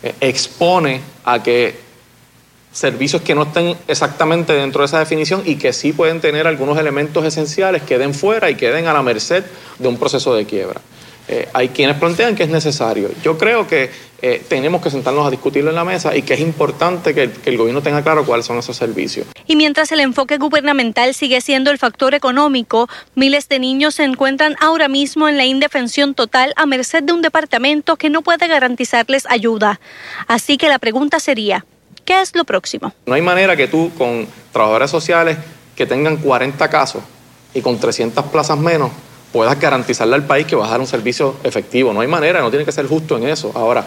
eh, 0.04 0.14
expone 0.22 1.02
a 1.26 1.42
que 1.42 1.87
servicios 2.72 3.22
que 3.22 3.34
no 3.34 3.44
estén 3.44 3.76
exactamente 3.88 4.54
dentro 4.54 4.82
de 4.82 4.86
esa 4.86 5.00
definición 5.00 5.42
y 5.46 5.56
que 5.56 5.74
sí 5.74 5.94
pueden 5.94 6.22
tener 6.22 6.48
algunos 6.48 6.78
elementos 6.78 7.26
esenciales 7.26 7.82
queden 7.84 8.14
fuera 8.14 8.50
y 8.50 8.56
queden 8.56 8.88
a 8.88 8.94
la 8.94 9.02
merced 9.02 9.44
de 9.80 9.88
un 9.88 9.98
proceso 9.98 10.36
de 10.36 10.46
quiebra. 10.46 10.82
Eh, 11.30 11.50
hay 11.54 11.70
quienes 11.70 11.98
plantean 11.98 12.36
que 12.36 12.44
es 12.44 12.50
necesario. 12.50 13.10
Yo 13.22 13.38
creo 13.38 13.68
que 13.68 13.90
eh, 14.22 14.42
tenemos 14.48 14.82
que 14.82 14.90
sentarnos 14.90 15.28
a 15.28 15.30
discutirlo 15.30 15.70
en 15.70 15.76
la 15.76 15.84
mesa 15.84 16.16
y 16.16 16.22
que 16.22 16.36
es 16.36 16.40
importante 16.40 17.14
que, 17.14 17.30
que, 17.30 17.50
el 17.50 17.58
gobierno 17.58 17.82
tenga 17.82 18.02
claro 18.02 18.26
cuáles 18.26 18.46
son 18.46 18.58
esos 18.58 18.78
servicios. 18.78 19.28
Y 19.46 19.58
mientras 19.58 19.92
el 19.92 20.00
enfoque 20.00 20.38
gubernamental 20.38 21.14
sigue 21.14 21.42
siendo 21.42 21.70
el 21.70 21.78
factor 21.78 22.14
económico, 22.14 22.88
miles 23.14 23.50
de 23.50 23.60
niños 23.60 23.96
se 23.96 24.06
encuentran 24.06 24.56
ahora 24.62 24.88
mismo 24.88 25.28
en 25.28 25.36
la 25.36 25.44
indefensión 25.44 26.16
total 26.16 26.54
a 26.56 26.66
merced 26.66 27.04
de 27.04 27.12
un 27.12 27.22
departamento 27.22 27.98
que 27.98 28.10
no 28.10 28.22
puede 28.22 28.48
garantizarles 28.48 29.26
ayuda. 29.28 29.82
Así 30.28 30.58
que 30.58 30.70
la 30.70 30.80
pregunta 30.80 31.20
sería, 31.20 31.66
¿qué 32.08 32.22
es 32.22 32.34
lo 32.34 32.46
próximo? 32.46 32.94
No 33.06 33.14
hay 33.14 33.22
manera 33.22 33.56
que 33.58 33.68
tú 33.68 33.92
con 33.98 34.26
trabajadores 34.54 34.90
sociales 34.90 35.38
que 35.76 35.86
tengan 35.86 36.18
40 36.18 36.70
casos 36.70 37.04
y 37.54 37.62
con 37.62 37.78
300 37.78 38.26
plazas 38.28 38.58
menos 38.58 38.90
puedas 39.34 39.60
garantizarle 39.60 40.16
al 40.16 40.26
país 40.26 40.48
que 40.48 40.56
va 40.56 40.68
a 40.68 40.70
dar 40.70 40.80
un 40.80 40.88
servicio 40.88 41.36
efectivo. 41.44 41.92
No 41.94 42.00
hay 42.00 42.08
manera, 42.08 42.40
no 42.40 42.50
tiene 42.50 42.64
que 42.64 42.72
ser 42.72 42.88
justo 42.88 43.18
en 43.18 43.28
eso. 43.28 43.52
Ahora, 43.54 43.86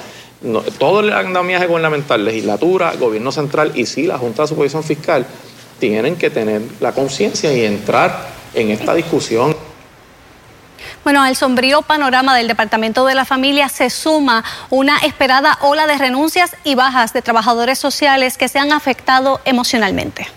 todo 0.79 1.00
el 1.00 1.12
andamiaje 1.12 1.67
gubernamental, 1.67 2.23
legislatura, 2.23 2.93
gobierno 3.00 3.33
central 3.33 3.73
y 3.75 3.87
sí 3.87 4.03
la 4.03 4.19
Junta 4.19 4.43
de 4.43 4.49
Supervisión 4.49 4.85
Fiscal 4.85 5.25
tienen 5.79 6.17
que 6.17 6.29
tener 6.29 6.61
la 6.81 6.93
conciencia 6.93 7.50
y 7.55 7.65
entrar 7.65 8.29
en 8.53 8.71
esta 8.71 8.95
discusión. 8.95 9.57
Bueno, 11.02 11.23
al 11.23 11.35
sombrío 11.35 11.80
panorama 11.83 12.37
del 12.37 12.47
Departamento 12.47 13.07
de 13.07 13.14
la 13.14 13.25
Familia 13.25 13.69
se 13.71 13.88
suma 13.88 14.45
una 14.69 14.99
esperada 14.99 15.57
ola 15.62 15.87
de 15.87 15.97
renuncias 15.97 16.54
y 16.62 16.75
bajas 16.75 17.14
de 17.14 17.23
trabajadores 17.23 17.78
sociales 17.78 18.37
que 18.37 18.49
se 18.49 18.59
han 18.59 18.73
afectado 18.73 19.40
emocionalmente. 19.47 20.28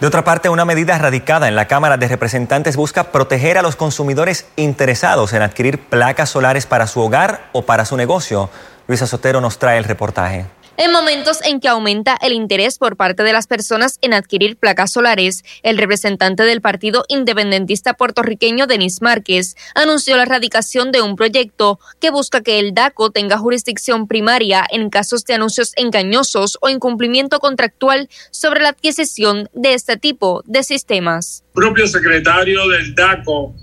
De 0.00 0.06
otra 0.06 0.24
parte, 0.24 0.48
una 0.48 0.64
medida 0.64 0.98
radicada 0.98 1.48
en 1.48 1.54
la 1.54 1.68
Cámara 1.68 1.96
de 1.96 2.08
Representantes 2.08 2.76
busca 2.76 3.12
proteger 3.12 3.56
a 3.56 3.62
los 3.62 3.76
consumidores 3.76 4.46
interesados 4.56 5.32
en 5.32 5.42
adquirir 5.42 5.78
placas 5.78 6.28
solares 6.28 6.66
para 6.66 6.86
su 6.86 7.00
hogar 7.00 7.48
o 7.52 7.62
para 7.62 7.84
su 7.84 7.96
negocio. 7.96 8.50
Luisa 8.88 9.06
Sotero 9.06 9.40
nos 9.40 9.58
trae 9.58 9.78
el 9.78 9.84
reportaje. 9.84 10.46
En 10.78 10.90
momentos 10.90 11.40
en 11.44 11.60
que 11.60 11.68
aumenta 11.68 12.16
el 12.22 12.32
interés 12.32 12.78
por 12.78 12.96
parte 12.96 13.22
de 13.22 13.32
las 13.34 13.46
personas 13.46 13.98
en 14.00 14.14
adquirir 14.14 14.56
placas 14.56 14.90
solares, 14.92 15.44
el 15.62 15.76
representante 15.76 16.44
del 16.44 16.62
Partido 16.62 17.04
Independentista 17.08 17.92
puertorriqueño, 17.92 18.66
Denis 18.66 19.02
Márquez, 19.02 19.54
anunció 19.74 20.16
la 20.16 20.22
erradicación 20.22 20.90
de 20.90 21.02
un 21.02 21.14
proyecto 21.14 21.78
que 22.00 22.10
busca 22.10 22.40
que 22.40 22.58
el 22.58 22.72
DACO 22.72 23.10
tenga 23.10 23.36
jurisdicción 23.36 24.08
primaria 24.08 24.64
en 24.70 24.88
casos 24.88 25.26
de 25.26 25.34
anuncios 25.34 25.72
engañosos 25.76 26.56
o 26.62 26.70
incumplimiento 26.70 27.38
contractual 27.38 28.08
sobre 28.30 28.62
la 28.62 28.70
adquisición 28.70 29.50
de 29.52 29.74
este 29.74 29.98
tipo 29.98 30.42
de 30.46 30.62
sistemas. 30.62 31.44
El 31.48 31.62
propio 31.62 31.86
secretario 31.86 32.66
del 32.68 32.94
DACO 32.94 33.54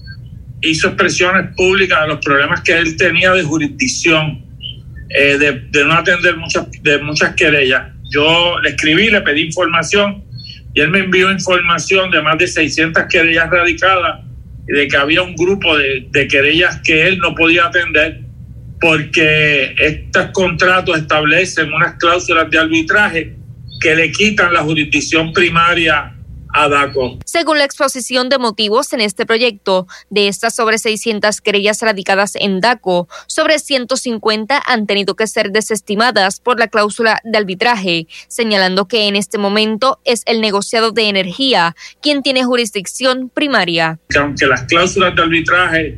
hizo 0.62 0.90
expresiones 0.90 1.56
públicas 1.56 2.02
de 2.02 2.08
los 2.08 2.24
problemas 2.24 2.62
que 2.62 2.78
él 2.78 2.96
tenía 2.98 3.32
de 3.32 3.44
jurisdicción 3.44 4.49
eh, 5.10 5.38
de, 5.72 5.86
no 5.86 5.94
atender 5.94 6.38
muchas, 6.38 6.68
de 6.82 7.00
muchas 7.00 7.36
querellas. 7.36 7.94
Yo 8.12 8.60
le 8.62 8.70
escribí, 8.70 9.10
le 9.10 9.22
pedí 9.22 9.42
información 9.42 10.24
y 10.74 10.82
él 10.82 10.90
me 10.90 11.00
envió 11.00 11.32
información 11.32 12.12
de 12.12 12.22
más 12.22 12.38
de 12.38 12.48
600 12.48 13.04
querellas 13.10 13.50
radicadas 13.50 14.22
y 14.68 14.74
de 14.74 14.88
que 14.88 14.98
había 14.98 15.22
un 15.22 15.36
grupo 15.36 15.78
de, 15.78 16.08
de 16.12 16.28
querellas 16.28 16.80
que 16.84 17.08
él 17.08 17.18
no 17.20 17.34
podía 17.34 17.66
atender 17.66 18.22
porque 18.80 19.76
estos 19.78 20.28
contratos 20.32 20.98
establecen 20.98 21.74
unas 21.74 21.96
cláusulas 21.96 22.50
de 22.50 22.60
arbitraje 22.60 23.36
que 23.82 23.96
le 23.96 24.12
quitan 24.12 24.54
la 24.54 24.62
jurisdicción 24.62 25.34
primaria 25.34 26.14
según 27.26 27.58
la 27.58 27.64
exposición 27.64 28.30
de 28.30 28.38
motivos 28.38 28.92
en 28.94 29.02
este 29.02 29.26
proyecto, 29.26 29.88
de 30.10 30.28
estas 30.28 30.56
sobre 30.56 30.78
600 30.78 31.42
querellas 31.42 31.82
radicadas 31.82 32.36
en 32.36 32.60
DACO, 32.60 33.08
sobre 33.28 33.60
150 33.60 34.62
han 34.66 34.88
tenido 34.88 35.16
que 35.16 35.28
ser 35.28 35.52
desestimadas 35.52 36.40
por 36.40 36.60
la 36.60 36.68
cláusula 36.68 37.20
de 37.24 37.38
arbitraje, 37.38 38.08
señalando 38.28 38.88
que 38.88 39.08
en 39.08 39.16
este 39.16 39.38
momento 39.38 40.00
es 40.06 40.24
el 40.26 40.42
negociado 40.42 40.92
de 40.92 41.08
energía 41.08 41.76
quien 42.02 42.24
tiene 42.24 42.44
jurisdicción 42.44 43.30
primaria. 43.30 44.00
aunque 44.20 44.48
las 44.48 44.64
cláusulas 44.64 45.16
de 45.16 45.22
arbitraje 45.22 45.98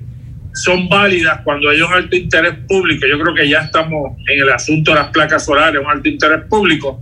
son 0.54 0.90
válidas 0.90 1.40
cuando 1.44 1.70
hay 1.70 1.82
un 1.82 1.94
alto 1.94 2.16
interés 2.16 2.56
público, 2.68 3.06
yo 3.08 3.18
creo 3.20 3.34
que 3.34 3.50
ya 3.50 3.62
estamos 3.62 4.18
en 4.28 4.42
el 4.42 4.50
asunto 4.50 4.92
de 4.92 5.00
las 5.00 5.10
placas 5.12 5.46
solares, 5.46 5.82
un 5.82 5.90
alto 5.90 6.10
interés 6.10 6.42
público. 6.50 7.02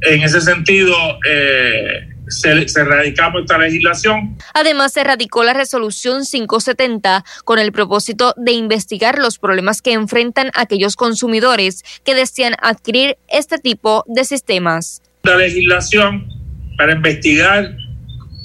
En 0.00 0.22
ese 0.22 0.40
sentido, 0.40 0.94
eh, 1.28 2.07
se, 2.28 2.68
se 2.68 2.82
esta 2.82 3.58
legislación. 3.58 4.36
Además, 4.54 4.92
se 4.92 5.04
radicó 5.04 5.44
la 5.44 5.54
resolución 5.54 6.22
570 6.24 7.24
con 7.44 7.58
el 7.58 7.72
propósito 7.72 8.34
de 8.36 8.52
investigar 8.52 9.18
los 9.18 9.38
problemas 9.38 9.82
que 9.82 9.92
enfrentan 9.92 10.50
aquellos 10.54 10.96
consumidores 10.96 11.84
que 12.04 12.14
desean 12.14 12.54
adquirir 12.60 13.16
este 13.28 13.58
tipo 13.58 14.04
de 14.06 14.24
sistemas. 14.24 15.02
La 15.22 15.36
legislación 15.36 16.28
para 16.76 16.92
investigar 16.92 17.76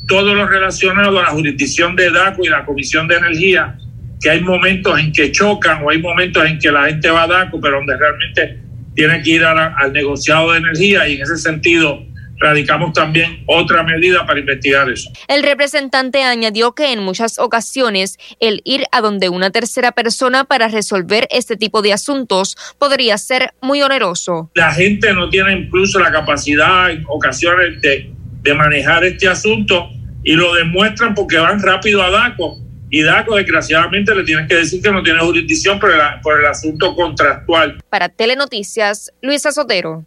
todo 0.08 0.34
lo 0.34 0.48
relacionado 0.48 1.20
a 1.20 1.24
la 1.24 1.30
jurisdicción 1.30 1.96
de 1.96 2.12
DACO 2.12 2.44
y 2.44 2.50
la 2.50 2.66
Comisión 2.66 3.08
de 3.08 3.16
Energía, 3.16 3.78
que 4.22 4.30
hay 4.30 4.42
momentos 4.42 5.00
en 5.00 5.12
que 5.12 5.32
chocan 5.32 5.84
o 5.84 5.90
hay 5.90 6.02
momentos 6.02 6.46
en 6.46 6.60
que 6.60 6.72
la 6.72 6.88
gente 6.88 7.10
va 7.10 7.24
a 7.24 7.28
DACO, 7.28 7.62
pero 7.62 7.78
donde 7.78 7.98
realmente 7.98 8.60
tiene 8.96 9.22
que 9.22 9.30
ir 9.32 9.44
al 9.44 9.94
negociado 9.94 10.52
de 10.52 10.60
energía 10.60 11.08
y 11.08 11.16
en 11.16 11.22
ese 11.22 11.38
sentido 11.38 12.04
radicamos 12.44 12.94
también 12.94 13.44
otra 13.48 13.84
medida 13.84 14.26
para 14.26 14.40
investigar 14.40 14.90
eso. 14.90 15.10
El 15.28 15.44
representante 15.44 16.24
añadió 16.24 16.74
que 16.74 16.92
en 16.92 17.00
muchas 17.00 17.40
ocasiones 17.40 18.18
el 18.40 18.62
ir 18.66 18.84
a 18.92 19.02
donde 19.02 19.30
una 19.30 19.50
tercera 19.50 19.94
persona 19.94 20.44
para 20.44 20.68
resolver 20.68 21.28
este 21.32 21.56
tipo 21.56 21.82
de 21.82 21.94
asuntos 21.94 22.58
podría 22.78 23.18
ser 23.18 23.54
muy 23.62 23.82
oneroso. 23.82 24.52
La 24.56 24.72
gente 24.74 25.14
no 25.14 25.30
tiene 25.30 25.54
incluso 25.54 26.00
la 26.00 26.12
capacidad 26.12 26.92
en 26.92 27.04
ocasiones 27.08 27.82
de, 27.82 28.12
de 28.42 28.54
manejar 28.54 29.04
este 29.06 29.28
asunto 29.28 29.90
y 30.24 30.34
lo 30.34 30.54
demuestran 30.54 31.16
porque 31.16 31.38
van 31.38 31.62
rápido 31.62 32.02
a 32.04 32.10
DACO 32.10 32.64
y 32.94 33.02
DACO 33.02 33.38
desgraciadamente 33.38 34.14
le 34.14 34.24
tienen 34.24 34.48
que 34.48 34.56
decir 34.56 34.80
que 34.80 34.92
no 34.92 35.02
tiene 35.02 35.20
jurisdicción 35.20 35.80
por 35.80 35.92
el, 35.92 36.00
por 36.22 36.40
el 36.40 36.46
asunto 36.46 36.96
contractual. 36.96 37.82
Para 37.90 38.08
Telenoticias, 38.08 39.12
Luisa 39.20 39.52
Sotero. 39.52 40.06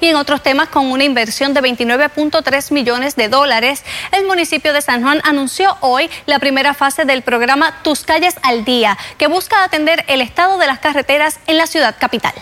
Y 0.00 0.08
en 0.08 0.16
otros 0.16 0.42
temas, 0.42 0.68
con 0.68 0.90
una 0.90 1.04
inversión 1.04 1.52
de 1.52 1.60
29.3 1.60 2.72
millones 2.72 3.16
de 3.16 3.28
dólares, 3.28 3.84
el 4.12 4.26
municipio 4.26 4.72
de 4.72 4.80
San 4.80 5.02
Juan 5.02 5.20
anunció 5.24 5.76
hoy 5.80 6.08
la 6.24 6.38
primera 6.38 6.72
fase 6.72 7.04
del 7.04 7.20
programa 7.22 7.82
Tus 7.82 8.04
calles 8.04 8.36
al 8.42 8.64
día, 8.64 8.96
que 9.18 9.26
busca 9.26 9.62
atender 9.62 10.04
el 10.08 10.22
estado 10.22 10.58
de 10.58 10.66
las 10.66 10.78
carreteras 10.78 11.38
en 11.46 11.58
la 11.58 11.66
ciudad 11.66 11.96
capital. 11.98 12.32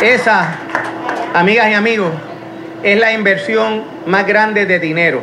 Esa, 0.00 0.58
amigas 1.34 1.70
y 1.70 1.74
amigos, 1.74 2.12
es 2.84 2.98
la 3.00 3.12
inversión 3.12 3.84
más 4.06 4.26
grande 4.26 4.64
de 4.64 4.78
dinero 4.78 5.22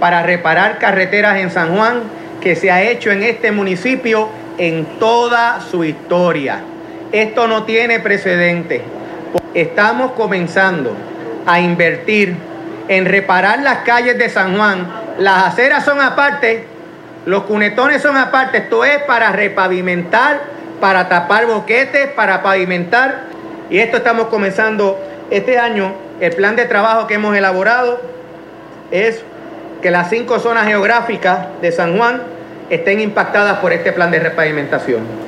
para 0.00 0.22
reparar 0.22 0.78
carreteras 0.78 1.38
en 1.38 1.50
San 1.50 1.74
Juan 1.74 2.02
que 2.42 2.54
se 2.54 2.70
ha 2.70 2.82
hecho 2.82 3.10
en 3.10 3.22
este 3.22 3.50
municipio 3.50 4.28
en 4.58 4.84
toda 4.98 5.60
su 5.70 5.84
historia. 5.84 6.60
Esto 7.12 7.48
no 7.48 7.64
tiene 7.64 8.00
precedente. 8.00 8.82
Estamos 9.54 10.12
comenzando 10.12 10.94
a 11.46 11.60
invertir 11.60 12.36
en 12.88 13.06
reparar 13.06 13.60
las 13.60 13.78
calles 13.78 14.18
de 14.18 14.28
San 14.28 14.56
Juan. 14.56 14.86
Las 15.18 15.44
aceras 15.44 15.84
son 15.84 16.00
aparte, 16.00 16.66
los 17.26 17.44
cunetones 17.44 18.02
son 18.02 18.16
aparte. 18.16 18.58
Esto 18.58 18.84
es 18.84 18.98
para 19.02 19.32
repavimentar, 19.32 20.40
para 20.80 21.08
tapar 21.08 21.46
boquetes, 21.46 22.08
para 22.08 22.42
pavimentar. 22.42 23.22
Y 23.70 23.78
esto 23.78 23.98
estamos 23.98 24.28
comenzando 24.28 24.98
este 25.30 25.58
año. 25.58 25.92
El 26.20 26.34
plan 26.34 26.56
de 26.56 26.64
trabajo 26.66 27.06
que 27.06 27.14
hemos 27.14 27.36
elaborado 27.36 28.00
es 28.90 29.22
que 29.82 29.90
las 29.90 30.10
cinco 30.10 30.38
zonas 30.40 30.66
geográficas 30.66 31.46
de 31.60 31.72
San 31.72 31.96
Juan 31.96 32.22
estén 32.70 33.00
impactadas 33.00 33.58
por 33.58 33.72
este 33.72 33.92
plan 33.92 34.10
de 34.10 34.18
repavimentación. 34.18 35.27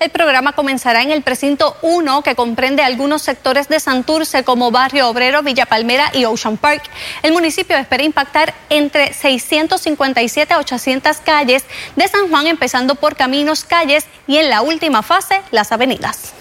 El 0.00 0.10
programa 0.10 0.52
comenzará 0.52 1.02
en 1.02 1.10
el 1.10 1.22
precinto 1.22 1.76
1, 1.82 2.22
que 2.22 2.36
comprende 2.36 2.82
algunos 2.82 3.22
sectores 3.22 3.68
de 3.68 3.80
Santurce 3.80 4.44
como 4.44 4.70
Barrio 4.70 5.08
Obrero, 5.08 5.42
Villa 5.42 5.66
Palmera 5.66 6.10
y 6.14 6.24
Ocean 6.24 6.56
Park. 6.56 6.82
El 7.22 7.32
municipio 7.32 7.76
espera 7.76 8.04
impactar 8.04 8.54
entre 8.70 9.12
657 9.12 10.54
a 10.54 10.58
800 10.58 11.16
calles 11.18 11.64
de 11.96 12.06
San 12.06 12.28
Juan, 12.28 12.46
empezando 12.46 12.94
por 12.94 13.16
caminos, 13.16 13.64
calles 13.64 14.06
y 14.28 14.36
en 14.36 14.50
la 14.50 14.62
última 14.62 15.02
fase, 15.02 15.40
las 15.50 15.72
avenidas. 15.72 16.32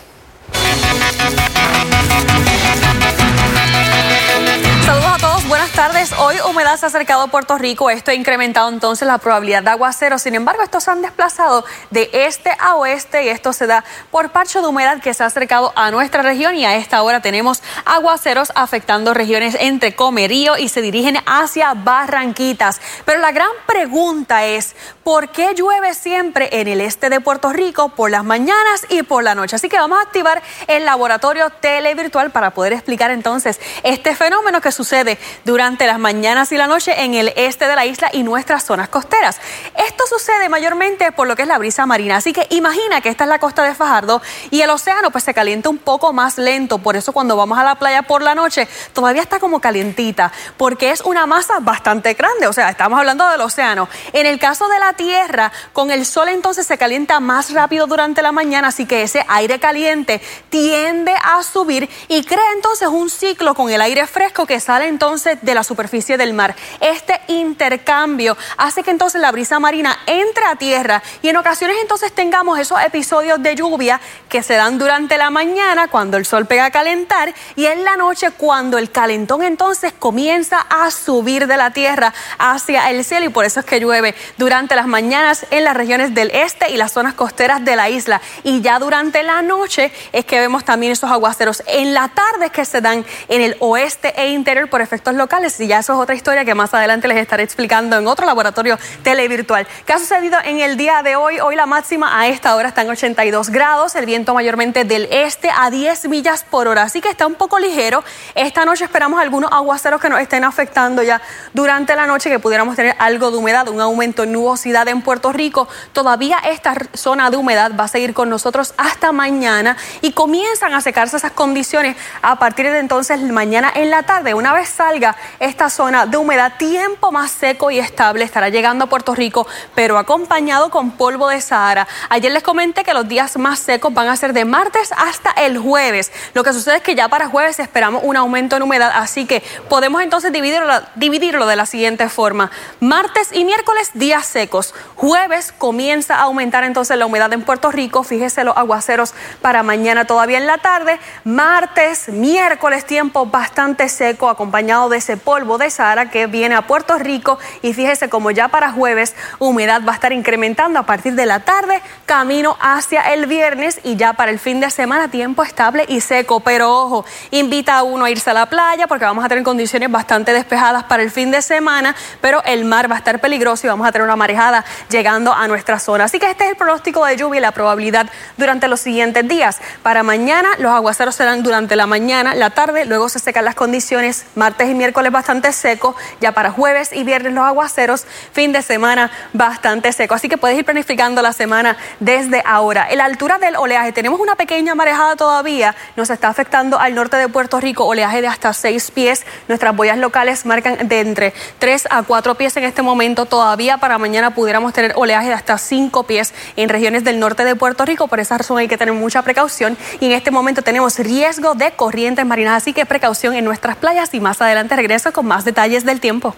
Buenas 5.47 5.71
tardes. 5.71 6.11
Hoy 6.19 6.35
humedad 6.49 6.75
se 6.75 6.85
ha 6.85 6.89
acercado 6.89 7.21
a 7.21 7.27
Puerto 7.27 7.57
Rico. 7.57 7.89
Esto 7.89 8.11
ha 8.11 8.13
incrementado 8.13 8.67
entonces 8.67 9.07
la 9.07 9.17
probabilidad 9.17 9.63
de 9.63 9.69
aguacero. 9.69 10.17
Sin 10.17 10.35
embargo, 10.35 10.61
estos 10.61 10.83
se 10.83 10.91
han 10.91 11.01
desplazado 11.01 11.63
de 11.89 12.09
este 12.11 12.51
a 12.59 12.75
oeste 12.75 13.23
y 13.23 13.29
esto 13.29 13.53
se 13.53 13.65
da 13.65 13.85
por 14.11 14.31
parcho 14.31 14.61
de 14.61 14.67
humedad 14.67 14.99
que 14.99 15.13
se 15.13 15.23
ha 15.23 15.27
acercado 15.27 15.71
a 15.77 15.89
nuestra 15.89 16.21
región 16.21 16.55
y 16.55 16.65
a 16.65 16.75
esta 16.75 17.01
hora 17.01 17.21
tenemos 17.21 17.63
aguaceros 17.85 18.51
afectando 18.55 19.13
regiones 19.13 19.55
entre 19.61 19.95
Comerío 19.95 20.57
y 20.57 20.67
se 20.67 20.81
dirigen 20.81 21.17
hacia 21.25 21.73
Barranquitas. 21.75 22.81
Pero 23.05 23.21
la 23.21 23.31
gran 23.31 23.51
pregunta 23.65 24.45
es, 24.45 24.75
¿por 25.05 25.29
qué 25.29 25.53
llueve 25.55 25.93
siempre 25.93 26.49
en 26.59 26.67
el 26.67 26.81
este 26.81 27.09
de 27.09 27.21
Puerto 27.21 27.53
Rico 27.53 27.87
por 27.87 28.11
las 28.11 28.25
mañanas 28.25 28.85
y 28.89 29.03
por 29.03 29.23
la 29.23 29.33
noche? 29.33 29.55
Así 29.55 29.69
que 29.69 29.77
vamos 29.77 29.97
a 29.97 30.01
activar 30.01 30.41
el 30.67 30.83
laboratorio 30.83 31.49
televirtual 31.51 32.31
para 32.31 32.51
poder 32.51 32.73
explicar 32.73 33.11
entonces 33.11 33.61
este 33.83 34.13
fenómeno 34.13 34.59
que 34.59 34.73
sucede 34.73 35.17
durante 35.46 35.88
las 35.88 36.00
mañanas 36.00 36.51
y 36.51 36.58
la 36.58 36.67
noche 36.67 37.03
en 37.03 37.13
el 37.13 37.34
este 37.36 37.67
de 37.67 37.75
la 37.75 37.86
isla 37.86 38.10
y 38.13 38.24
nuestras 38.24 38.63
zonas 38.63 38.89
costeras. 38.89 39.39
Esto 39.75 40.06
sucede 40.08 40.50
mayormente 40.50 41.12
por 41.12 41.27
lo 41.27 41.36
que 41.36 41.44
es 41.44 41.48
la 41.48 41.58
brisa 41.58 41.86
marina, 41.86 42.17
así 42.17 42.34
que 42.34 42.48
imagina 42.51 43.01
que 43.01 43.10
esta 43.10 43.24
es 43.24 43.29
la 43.29 43.39
costa 43.39 43.63
de 43.63 43.75
Fajardo 43.75 44.22
y 44.51 44.62
el 44.62 44.70
océano 44.70 45.12
pues 45.12 45.24
se 45.24 45.34
calienta 45.34 45.70
un 45.70 45.77
poco 45.77 46.13
más 46.13 46.38
lento, 46.38 46.77
por 46.79 46.96
eso 46.96 47.12
cuando 47.12 47.36
vamos 47.36 47.58
a 47.58 47.63
la 47.63 47.75
playa 47.75 48.03
por 48.03 48.22
la 48.22 48.36
noche 48.36 48.67
todavía 48.94 49.22
está 49.22 49.39
como 49.39 49.60
calientita, 49.60 50.32
porque 50.58 50.91
es 50.91 51.01
una 51.01 51.25
masa 51.25 51.60
bastante 51.60 52.13
grande, 52.13 52.48
o 52.48 52.53
sea, 52.53 52.70
estamos 52.70 53.00
hablando 53.00 53.27
del 53.29 53.41
océano. 53.41 53.89
En 54.13 54.25
el 54.25 54.39
caso 54.39 54.67
de 54.67 54.79
la 54.79 54.94
Tierra, 54.94 55.51
con 55.74 55.91
el 55.91 56.06
sol 56.06 56.29
entonces 56.29 56.65
se 56.65 56.77
calienta 56.77 57.20
más 57.20 57.51
rápido 57.51 57.88
durante 57.88 58.22
la 58.22 58.32
mañana, 58.32 58.70
así 58.70 58.86
que 58.86 59.03
ese 59.03 59.25
aire 59.27 59.60
caliente 59.60 60.22
tiende 60.50 61.13
a 61.24 61.44
subir 61.44 61.89
y 62.08 62.24
crea 62.24 62.51
entonces 62.53 62.88
un 62.88 63.10
ciclo 63.10 63.53
con 63.53 63.70
el 63.70 63.82
aire 63.82 64.08
fresco 64.08 64.46
que 64.46 64.60
sale 64.60 64.88
entonces 64.88 65.26
de 65.36 65.53
la 65.53 65.63
superficie 65.63 66.17
del 66.17 66.34
mar. 66.34 66.55
Este 66.79 67.19
intercambio 67.27 68.38
hace 68.57 68.84
que 68.84 68.91
entonces 68.91 69.22
la 69.22 69.31
brisa 69.31 69.60
marina 69.60 69.98
entre 70.05 70.46
a 70.46 70.55
tierra 70.55 71.03
y 71.22 71.29
en 71.29 71.38
ocasiones 71.38 71.77
entonces 71.81 72.12
tengamos 72.12 72.60
esos 72.60 72.81
episodios 72.81 73.41
de 73.41 73.55
lluvia 73.55 74.00
que 74.29 74.43
se 74.43 74.55
dan 74.55 74.77
durante 74.77 75.17
la 75.17 75.29
mañana 75.29 75.88
cuando 75.88 76.17
el 76.17 76.25
sol 76.25 76.46
pega 76.46 76.65
a 76.65 76.72
calentar 76.72 77.34
y 77.55 77.65
en 77.65 77.84
la 77.84 77.98
noche 77.98 78.31
cuando 78.31 78.77
el 78.77 78.91
calentón 78.91 79.43
entonces 79.43 79.93
comienza 79.98 80.62
a 80.62 80.89
subir 80.91 81.48
de 81.48 81.57
la 81.57 81.72
tierra 81.72 82.13
hacia 82.38 82.89
el 82.89 83.03
cielo 83.03 83.25
y 83.25 83.29
por 83.29 83.46
eso 83.46 83.60
es 83.60 83.65
que 83.65 83.79
llueve 83.79 84.15
durante 84.38 84.75
las 84.75 84.88
mañanas 84.88 85.46
en 85.51 85.63
las 85.63 85.75
regiones 85.75 86.13
del 86.13 86.31
este 86.31 86.72
y 86.72 86.77
las 86.77 86.91
zonas 86.91 87.13
costeras 87.13 87.63
de 87.63 87.75
la 87.75 87.89
isla 87.89 88.22
y 88.43 88.62
ya 88.62 88.79
durante 88.79 89.24
la 89.24 89.41
noche 89.41 89.91
es 90.12 90.25
que 90.25 90.39
vemos 90.39 90.63
también 90.63 90.91
esos 90.91 91.12
aguaceros 91.12 91.63
en 91.67 91.93
la 91.93 92.10
tarde 92.10 92.50
que 92.50 92.65
se 92.65 92.81
dan 92.81 93.05
en 93.27 93.41
el 93.41 93.57
oeste 93.60 94.13
e 94.15 94.30
interior 94.30 94.69
por 94.69 94.82
efectos 94.82 95.15
locales 95.17 95.60
y 95.60 95.67
ya 95.67 95.80
eso 95.80 95.93
es 95.93 95.99
otra 95.99 96.15
historia 96.15 96.45
que 96.45 96.56
más 96.56 96.73
adelante 96.73 97.08
les 97.08 97.17
estaré 97.17 97.43
explicando 97.43 97.97
en 97.97 98.08
otro 98.08 98.25
laboratorio 98.25 98.77
televirtual. 99.03 99.67
¿Qué 99.86 99.93
ha 99.93 99.99
sucedido 99.99 100.38
en 100.43 100.60
el 100.60 100.77
día 100.77 101.01
de 101.03 101.15
hoy? 101.15 101.39
Hoy 101.39 101.56
la 101.56 101.65
máxima 101.65 102.19
a 102.19 102.27
esta 102.27 102.56
hora 102.56 102.69
está 102.69 102.82
en 102.82 102.89
82 102.89 103.49
grados, 103.49 103.95
el 103.95 104.06
viento 104.06 104.34
mayormente 104.34 104.84
del 104.84 105.08
este 105.12 105.49
a 105.49 105.69
10 105.69 106.08
millas 106.10 106.43
por 106.43 106.67
hora, 106.67 106.84
así 106.84 107.01
que 107.01 107.10
está 107.10 107.27
un 107.27 107.36
poco 107.36 107.60
ligero. 107.60 108.03
Esta 108.36 108.65
noche 108.65 108.84
esperamos 108.84 109.19
algunos 109.19 109.51
aguaceros 109.51 109.99
que 110.01 110.10
nos 110.10 110.19
estén 110.19 110.43
afectando 110.43 111.03
ya 111.03 111.21
durante 111.53 111.95
la 111.95 112.06
noche, 112.08 112.30
que 112.30 112.39
pudiéramos 112.39 112.75
tener 112.75 112.95
algo 112.99 113.32
de 113.32 113.38
humedad, 113.38 113.67
un 113.69 113.82
aumento 113.82 114.23
en 114.23 114.32
nubosidad 114.32 114.88
en 114.88 115.01
Puerto 115.01 115.32
Rico. 115.32 115.67
Todavía 115.93 116.38
esta 116.39 116.75
zona 116.93 117.30
de 117.30 117.38
humedad 117.38 117.71
va 117.77 117.86
a 117.86 117.88
seguir 117.88 118.13
con 118.13 118.30
nosotros 118.30 118.73
hasta 118.77 119.12
mañana 119.12 119.77
y 120.01 120.12
comienzan 120.12 120.73
a 120.73 120.82
secarse 120.82 121.17
esas 121.17 121.32
condiciones 121.32 121.95
a 122.21 122.39
partir 122.39 122.69
de 122.69 122.80
entonces 122.80 123.21
mañana 123.21 123.71
en 123.73 123.89
la 123.89 124.03
tarde. 124.03 124.34
Una 124.34 124.53
vez 124.53 124.69
salga 124.69 125.07
esta 125.39 125.70
zona 125.70 126.06
de 126.06 126.17
humedad, 126.17 126.54
tiempo 126.58 127.12
más 127.12 127.32
seco 127.32 127.72
y 127.72 127.80
estable 127.80 128.24
estará 128.24 128.50
llegando 128.50 128.86
a 128.86 128.88
Puerto 128.88 129.15
Rico, 129.15 129.48
pero 129.76 129.98
acompañado 129.98 130.70
con 130.70 130.91
polvo 130.91 131.30
de 131.30 131.41
Sahara. 131.41 131.88
Ayer 132.10 132.32
les 132.32 132.43
comenté 132.43 132.84
que 132.84 132.93
los 132.93 133.08
días 133.08 133.38
más 133.38 133.60
secos 133.60 133.93
van 133.93 134.10
a 134.10 134.15
ser 134.15 134.34
de 134.34 134.46
martes 134.46 134.91
hasta 134.98 135.32
el 135.32 135.58
jueves. 135.58 136.12
Lo 136.34 136.43
que 136.43 136.54
sucede 136.54 136.78
es 136.78 136.82
que 136.82 136.96
ya 136.96 137.08
para 137.08 137.28
jueves 137.28 137.60
esperamos 137.60 138.02
un 138.04 138.17
aumento 138.17 138.56
en 138.56 138.63
humedad, 138.63 138.91
así 138.96 139.26
que 139.26 139.43
podemos 139.70 140.02
entonces 140.02 140.32
dividirlo, 140.32 140.74
dividirlo 140.96 141.46
de 141.46 141.56
la 141.56 141.65
siguiente 141.65 142.10
forma. 142.10 142.52
Martes 142.80 143.30
y 143.32 143.46
miércoles 143.46 143.91
días 143.93 144.26
secos. 144.26 144.74
Jueves 144.96 145.54
comienza 145.58 146.15
a 146.15 146.24
aumentar 146.24 146.63
entonces 146.63 146.98
la 146.98 147.06
humedad 147.06 147.32
en 147.34 147.43
Puerto 147.43 147.72
Rico. 147.72 148.04
Fíjese 148.04 148.43
los 148.43 148.58
aguaceros 148.58 149.13
para 149.41 149.63
mañana 149.63 150.06
todavía 150.06 150.38
en 150.38 150.48
la 150.48 150.58
tarde. 150.58 151.00
Martes, 151.24 152.10
miércoles 152.10 152.86
tiempo 152.86 153.26
bastante 153.26 153.89
seco 153.89 154.30
acompañado 154.30 154.89
de 154.89 154.96
ese 154.97 155.17
polvo 155.17 155.57
de 155.57 155.69
Sahara 155.69 156.10
que 156.10 156.27
viene 156.27 156.55
a 156.55 156.63
Puerto 156.63 156.97
Rico 156.97 157.39
y 157.62 157.73
fíjese 157.73 158.10
como 158.10 158.31
ya 158.31 158.47
para 158.49 158.71
jueves 158.71 159.15
humedad 159.39 159.81
va 159.88 159.93
a 159.93 159.95
estar 159.95 160.12
incrementando 160.12 160.79
a 160.79 160.83
partir 160.83 161.13
de 161.13 161.25
la 161.25 161.41
tarde 161.41 161.81
camino 162.05 162.57
hacia 162.60 163.13
el 163.13 163.25
viernes 163.25 163.79
y 163.83 163.95
ya 163.95 164.13
para 164.13 164.31
el 164.31 164.39
fin 164.39 164.60
de 164.60 164.69
semana 164.69 165.10
tiempo 165.10 165.43
estable 165.43 165.86
y 165.88 166.01
seco, 166.01 166.39
pero 166.39 166.73
ojo, 166.73 167.05
invita 167.31 167.77
a 167.77 167.83
uno 167.83 168.05
a 168.05 168.10
irse 168.10 168.29
a 168.29 168.33
la 168.33 168.47
playa 168.47 168.88
porque 168.88 169.05
vamos 169.05 169.23
a 169.23 169.29
tener 169.29 169.43
condiciones 169.43 169.91
bastante 169.91 170.33
despejadas 170.33 170.83
para 170.83 171.03
el 171.03 171.12
fin 171.12 171.31
de 171.31 171.41
semana, 171.41 171.95
pero 172.21 172.43
el 172.45 172.65
mar 172.65 172.89
va 172.89 172.95
a 172.95 172.97
estar 172.99 173.19
peligroso 173.19 173.67
y 173.67 173.69
vamos 173.69 173.88
a 173.88 173.91
tener 173.91 174.05
una 174.05 174.15
marejada 174.15 174.65
llegando 174.89 175.33
a 175.33 175.47
nuestra 175.47 175.79
zona. 175.79 176.05
Así 176.05 176.19
que 176.19 176.29
este 176.29 176.45
es 176.45 176.51
el 176.51 176.55
pronóstico 176.57 177.05
de 177.05 177.15
lluvia 177.17 177.38
y 177.38 177.41
la 177.41 177.51
probabilidad 177.51 178.10
durante 178.38 178.67
los 178.67 178.79
siguientes 178.79 179.27
días. 179.27 179.60
Para 179.83 180.03
mañana 180.03 180.49
los 180.60 180.71
aguaceros 180.71 181.15
serán 181.15 181.43
durante 181.43 181.75
la 181.75 181.88
mañana, 181.88 182.36
la 182.36 182.49
tarde, 182.49 182.86
luego 182.86 183.10
se 183.10 183.19
secan 183.19 183.45
las 183.45 183.55
condiciones 183.55 184.25
martes 184.36 184.69
y 184.69 184.73
miércoles 184.73 184.87
bastante 185.12 185.52
seco, 185.52 185.95
ya 186.19 186.32
para 186.32 186.52
jueves 186.52 186.91
y 186.93 187.04
viernes 187.04 187.34
los 187.34 187.45
aguaceros, 187.45 188.06
fin 188.32 188.52
de 188.52 188.62
semana 188.62 189.12
bastante 189.34 189.91
seco. 189.91 190.15
Así 190.15 190.30
que 190.30 190.38
puedes 190.38 190.58
ir 190.58 190.65
planificando 190.65 191.21
la 191.21 191.34
semana 191.34 191.78
desde 192.00 192.43
ahora. 192.45 192.88
En 192.89 193.00
la 193.00 193.06
altura 193.06 193.38
del 193.38 193.56
oleaje 193.56 193.91
tenemos 193.91 194.19
una 194.19 194.36
pequeña 194.36 194.76
marejada 194.76 195.15
todavía, 195.15 195.76
nos 195.95 196.10
está 196.10 196.28
afectando 196.28 196.80
al 196.80 196.95
norte 196.95 197.17
de 197.17 197.28
Puerto 197.30 197.60
Rico, 197.60 197.86
oleaje 197.86 198.21
de 198.21 198.28
hasta 198.28 198.54
6 198.54 198.91
pies. 198.91 199.26
Nuestras 199.47 199.76
boyas 199.76 199.97
locales 199.97 200.45
marcan 200.45 200.88
de 200.88 201.00
entre 201.00 201.34
3 201.60 201.88
a 201.89 202.04
4 202.04 202.36
pies 202.36 202.58
en 202.58 202.63
este 202.63 202.82
momento. 202.82 203.26
Todavía 203.26 203.78
para 203.78 203.97
mañana 203.97 204.32
pudiéramos 204.32 204.73
tener 204.73 204.93
oleaje 204.95 205.30
de 205.30 205.34
hasta 205.34 205.58
5 205.58 206.04
pies 206.04 206.34
en 206.56 206.69
regiones 206.69 207.04
del 207.04 207.19
norte 207.19 207.43
de 207.43 207.56
Puerto 207.56 207.86
Rico. 207.86 208.08
Por 208.08 208.19
esa 208.19 208.38
razón 208.38 208.58
hay 208.58 208.67
que 208.67 208.78
tener 208.78 208.93
mucha 208.93 209.21
precaución 209.21 209.78
y 210.00 210.08
en 210.08 210.12
este 210.12 210.32
momento 210.32 210.62
tenemos 210.62 211.00
riesgo 211.00 211.56
de 211.56 211.71
corrientes 211.71 212.26
marinas, 212.26 212.58
así 212.58 212.73
que 212.73 212.86
precaución 212.86 213.34
en 213.36 213.45
nuestras 213.45 213.78
playas 213.78 214.13
y 214.13 214.19
más 214.19 214.41
adelante 214.41 214.66
regreso 214.75 215.12
con 215.13 215.25
más 215.25 215.45
detalles 215.45 215.86
del 215.86 215.99
tiempo. 215.99 216.36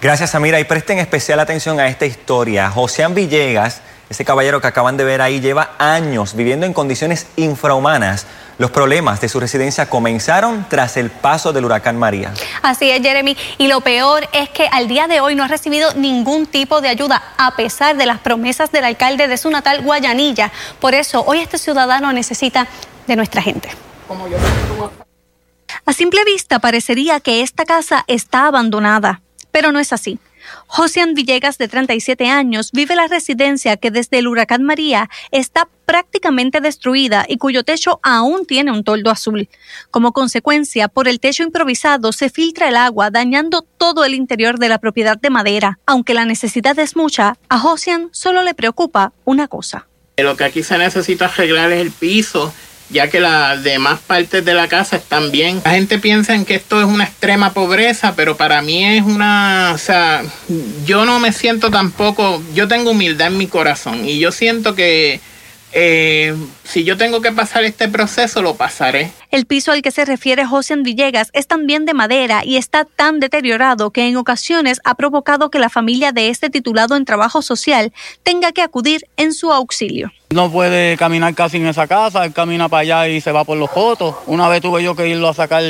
Gracias, 0.00 0.34
Amira. 0.36 0.60
Y 0.60 0.64
presten 0.64 0.98
especial 0.98 1.40
atención 1.40 1.80
a 1.80 1.88
esta 1.88 2.06
historia. 2.06 2.70
Joséan 2.70 3.14
Villegas, 3.14 3.82
ese 4.08 4.24
caballero 4.24 4.60
que 4.60 4.68
acaban 4.68 4.96
de 4.96 5.02
ver 5.02 5.20
ahí, 5.20 5.40
lleva 5.40 5.72
años 5.78 6.34
viviendo 6.34 6.66
en 6.66 6.72
condiciones 6.72 7.26
infrahumanas. 7.34 8.24
Los 8.58 8.70
problemas 8.70 9.20
de 9.20 9.28
su 9.28 9.40
residencia 9.40 9.90
comenzaron 9.90 10.66
tras 10.68 10.96
el 10.96 11.10
paso 11.10 11.52
del 11.52 11.64
huracán 11.64 11.98
María. 11.98 12.32
Así 12.62 12.90
es, 12.90 13.02
Jeremy. 13.02 13.36
Y 13.58 13.66
lo 13.66 13.80
peor 13.80 14.28
es 14.32 14.48
que 14.50 14.68
al 14.70 14.86
día 14.86 15.08
de 15.08 15.20
hoy 15.20 15.34
no 15.34 15.42
ha 15.42 15.48
recibido 15.48 15.92
ningún 15.94 16.46
tipo 16.46 16.80
de 16.80 16.88
ayuda, 16.88 17.22
a 17.36 17.56
pesar 17.56 17.96
de 17.96 18.06
las 18.06 18.18
promesas 18.20 18.70
del 18.70 18.84
alcalde 18.84 19.26
de 19.26 19.36
su 19.36 19.50
natal 19.50 19.82
Guayanilla. 19.82 20.52
Por 20.80 20.94
eso, 20.94 21.24
hoy 21.26 21.40
este 21.40 21.58
ciudadano 21.58 22.12
necesita 22.12 22.68
de 23.08 23.16
nuestra 23.16 23.42
gente. 23.42 23.68
A 25.84 25.92
simple 25.92 26.24
vista 26.24 26.58
parecería 26.58 27.20
que 27.20 27.42
esta 27.42 27.64
casa 27.64 28.04
está 28.06 28.46
abandonada, 28.46 29.22
pero 29.50 29.72
no 29.72 29.78
es 29.78 29.92
así. 29.92 30.18
Josian 30.66 31.14
Villegas, 31.14 31.58
de 31.58 31.68
37 31.68 32.28
años, 32.28 32.72
vive 32.72 32.96
la 32.96 33.06
residencia 33.06 33.76
que 33.76 33.90
desde 33.90 34.18
el 34.18 34.28
huracán 34.28 34.62
María 34.62 35.08
está 35.30 35.68
prácticamente 35.84 36.60
destruida 36.60 37.24
y 37.28 37.38
cuyo 37.38 37.64
techo 37.64 38.00
aún 38.02 38.46
tiene 38.46 38.70
un 38.70 38.84
toldo 38.84 39.10
azul. 39.10 39.48
Como 39.90 40.12
consecuencia, 40.12 40.88
por 40.88 41.08
el 41.08 41.20
techo 41.20 41.42
improvisado 41.42 42.12
se 42.12 42.28
filtra 42.28 42.68
el 42.68 42.76
agua, 42.76 43.10
dañando 43.10 43.62
todo 43.62 44.04
el 44.04 44.14
interior 44.14 44.58
de 44.58 44.68
la 44.68 44.78
propiedad 44.78 45.18
de 45.18 45.30
madera. 45.30 45.78
Aunque 45.86 46.14
la 46.14 46.24
necesidad 46.24 46.78
es 46.78 46.96
mucha, 46.96 47.36
a 47.48 47.58
Josian 47.58 48.08
solo 48.12 48.42
le 48.42 48.54
preocupa 48.54 49.12
una 49.24 49.48
cosa. 49.48 49.86
Lo 50.16 50.36
que 50.36 50.44
aquí 50.44 50.62
se 50.62 50.76
necesita 50.76 51.26
arreglar 51.26 51.72
es 51.72 51.80
el 51.80 51.92
piso 51.92 52.52
ya 52.90 53.08
que 53.08 53.20
las 53.20 53.62
demás 53.62 54.00
partes 54.06 54.44
de 54.44 54.54
la 54.54 54.68
casa 54.68 54.96
están 54.96 55.30
bien. 55.30 55.60
La 55.64 55.72
gente 55.72 55.98
piensa 55.98 56.34
en 56.34 56.44
que 56.44 56.54
esto 56.54 56.80
es 56.80 56.86
una 56.86 57.04
extrema 57.04 57.52
pobreza, 57.52 58.14
pero 58.16 58.36
para 58.36 58.62
mí 58.62 58.84
es 58.84 59.02
una, 59.02 59.72
o 59.74 59.78
sea, 59.78 60.22
yo 60.84 61.04
no 61.04 61.20
me 61.20 61.32
siento 61.32 61.70
tampoco, 61.70 62.42
yo 62.54 62.68
tengo 62.68 62.92
humildad 62.92 63.28
en 63.28 63.38
mi 63.38 63.46
corazón 63.46 64.08
y 64.08 64.18
yo 64.18 64.32
siento 64.32 64.74
que 64.74 65.20
eh, 65.72 66.34
si 66.64 66.84
yo 66.84 66.96
tengo 66.96 67.20
que 67.20 67.30
pasar 67.30 67.64
este 67.64 67.88
proceso, 67.88 68.40
lo 68.40 68.54
pasaré. 68.54 69.12
El 69.30 69.44
piso 69.44 69.70
al 69.70 69.82
que 69.82 69.90
se 69.90 70.04
refiere 70.04 70.46
José 70.46 70.76
Villegas 70.76 71.30
es 71.34 71.46
también 71.46 71.84
de 71.84 71.92
madera 71.92 72.42
y 72.44 72.56
está 72.56 72.84
tan 72.84 73.20
deteriorado 73.20 73.90
que 73.90 74.08
en 74.08 74.16
ocasiones 74.16 74.80
ha 74.84 74.94
provocado 74.94 75.50
que 75.50 75.58
la 75.58 75.68
familia 75.68 76.12
de 76.12 76.30
este 76.30 76.48
titulado 76.48 76.96
en 76.96 77.04
trabajo 77.04 77.42
social 77.42 77.92
tenga 78.22 78.52
que 78.52 78.62
acudir 78.62 79.06
en 79.16 79.34
su 79.34 79.52
auxilio. 79.52 80.10
No 80.30 80.52
puede 80.52 80.98
caminar 80.98 81.34
casi 81.34 81.56
en 81.56 81.66
esa 81.66 81.86
casa, 81.86 82.22
él 82.26 82.34
camina 82.34 82.68
para 82.68 82.82
allá 82.82 83.08
y 83.08 83.20
se 83.22 83.32
va 83.32 83.44
por 83.44 83.56
los 83.56 83.70
fotos. 83.70 84.14
Una 84.26 84.46
vez 84.48 84.60
tuve 84.60 84.82
yo 84.82 84.94
que 84.94 85.08
irlo 85.08 85.28
a 85.28 85.34
sacar 85.34 85.62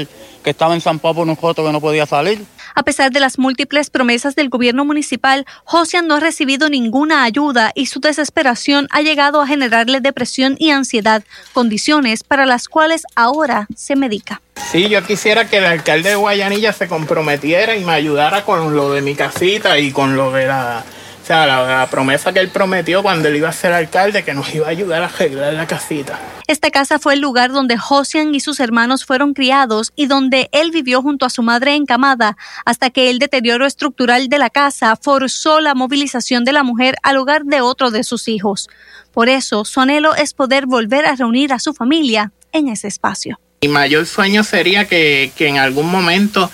que 0.43 0.51
estaba 0.51 0.75
en 0.75 0.81
San 0.81 0.99
Pablo 0.99 1.21
por 1.21 1.29
un 1.29 1.37
foto 1.37 1.65
que 1.65 1.71
no 1.71 1.81
podía 1.81 2.07
salir. 2.07 2.45
A 2.75 2.83
pesar 2.83 3.13
de 3.13 3.21
las 3.21 3.39
múltiples 3.39 3.89
promesas 3.89 4.35
del 4.35 4.49
gobierno 4.49 4.85
municipal, 4.85 5.47
Josian 5.65 6.09
no 6.09 6.17
ha 6.17 6.21
recibido 6.21 6.69
ninguna 6.69 7.23
ayuda 7.23 7.71
y 7.75 7.87
su 7.87 8.01
desesperación 8.01 8.89
ha 8.91 9.01
llegado 9.01 9.41
a 9.41 9.47
generarle 9.47 10.01
depresión 10.01 10.57
y 10.59 10.71
ansiedad, 10.71 11.23
condiciones 11.53 12.25
para 12.25 12.45
las 12.45 12.67
cuales 12.67 13.03
ahora 13.15 13.69
se 13.77 13.95
medica. 13.95 14.43
Sí, 14.71 14.89
yo 14.89 15.05
quisiera 15.05 15.49
que 15.49 15.59
el 15.59 15.67
alcalde 15.67 16.11
de 16.11 16.17
Guayanilla 16.17 16.73
se 16.73 16.89
comprometiera 16.89 17.77
y 17.77 17.85
me 17.85 17.93
ayudara 17.93 18.45
con 18.45 18.75
lo 18.75 18.93
de 18.93 19.03
mi 19.03 19.15
casita 19.15 19.79
y 19.79 19.93
con 19.93 20.17
lo 20.17 20.33
de 20.33 20.47
la 20.47 20.85
sea, 21.29 21.47
la, 21.47 21.87
promesa 21.91 22.33
que 22.33 22.41
él 22.41 22.49
prometió 22.49 23.03
cuando 23.03 23.29
él 23.29 23.37
iba 23.37 23.49
a 23.49 23.53
ser 23.53 23.73
alcalde, 23.73 24.25
que 24.25 24.33
nos 24.33 24.55
iba 24.55 24.67
a 24.67 24.71
ayudar 24.71 25.03
a 25.03 25.07
arreglar 25.07 25.53
la 25.53 25.67
casita. 25.67 26.19
Esta 26.47 26.71
casa 26.71 26.99
fue 26.99 27.15
el 27.15 27.21
lugar 27.21 27.53
donde 27.53 27.77
Josian 27.77 28.35
y 28.35 28.41
sus 28.41 28.61
hermanos 28.61 29.05
fueron 29.05 29.35
criados 29.35 29.93
y 29.95 30.07
donde 30.07 30.49
él 30.53 30.71
vivió 30.71 31.03
junto 31.03 31.27
a 31.27 31.31
su 31.31 31.43
madre 31.43 31.75
encamada, 31.75 32.37
hasta 32.65 32.89
que 32.91 33.11
el 33.11 33.19
deterioro 33.19 33.67
estructural 33.67 34.29
de 34.29 34.39
la 34.39 34.49
casa 34.49 34.97
forzó 34.97 35.61
la 35.61 35.75
movilización 35.75 36.45
de 36.45 36.53
la 36.53 36.63
mujer 36.63 36.97
al 37.03 37.19
hogar 37.19 37.45
de 37.45 37.61
otro 37.61 37.91
de 37.91 38.05
sus 38.05 38.27
hijos. 38.29 38.69
Por 39.13 39.29
eso, 39.29 39.67
su 39.67 39.81
anhelo 39.81 40.15
es 40.15 40.33
poder 40.33 40.67
volver 40.67 41.05
a 41.05 41.15
reunir 41.15 41.53
a 41.53 41.59
su 41.59 41.75
familia 41.75 42.33
en 42.53 42.69
ese 42.69 42.89
espacio. 42.89 43.39
Mi 43.61 43.69
mayor 43.69 44.07
sueño 44.07 44.45
sería 44.45 44.87
que, 44.87 45.31
que 45.37 45.49
en 45.49 45.59
algún 45.59 45.91
momento 45.91 46.51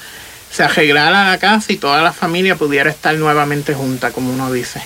se 0.54 0.62
arreglara 0.62 1.30
la 1.30 1.38
casa 1.38 1.72
y 1.72 1.76
toda 1.76 2.00
la 2.00 2.12
familia 2.12 2.54
pudiera 2.54 2.88
estar 2.88 3.12
nuevamente 3.16 3.74
junta, 3.74 4.12
como 4.12 4.32
uno 4.32 4.52
dice. 4.52 4.80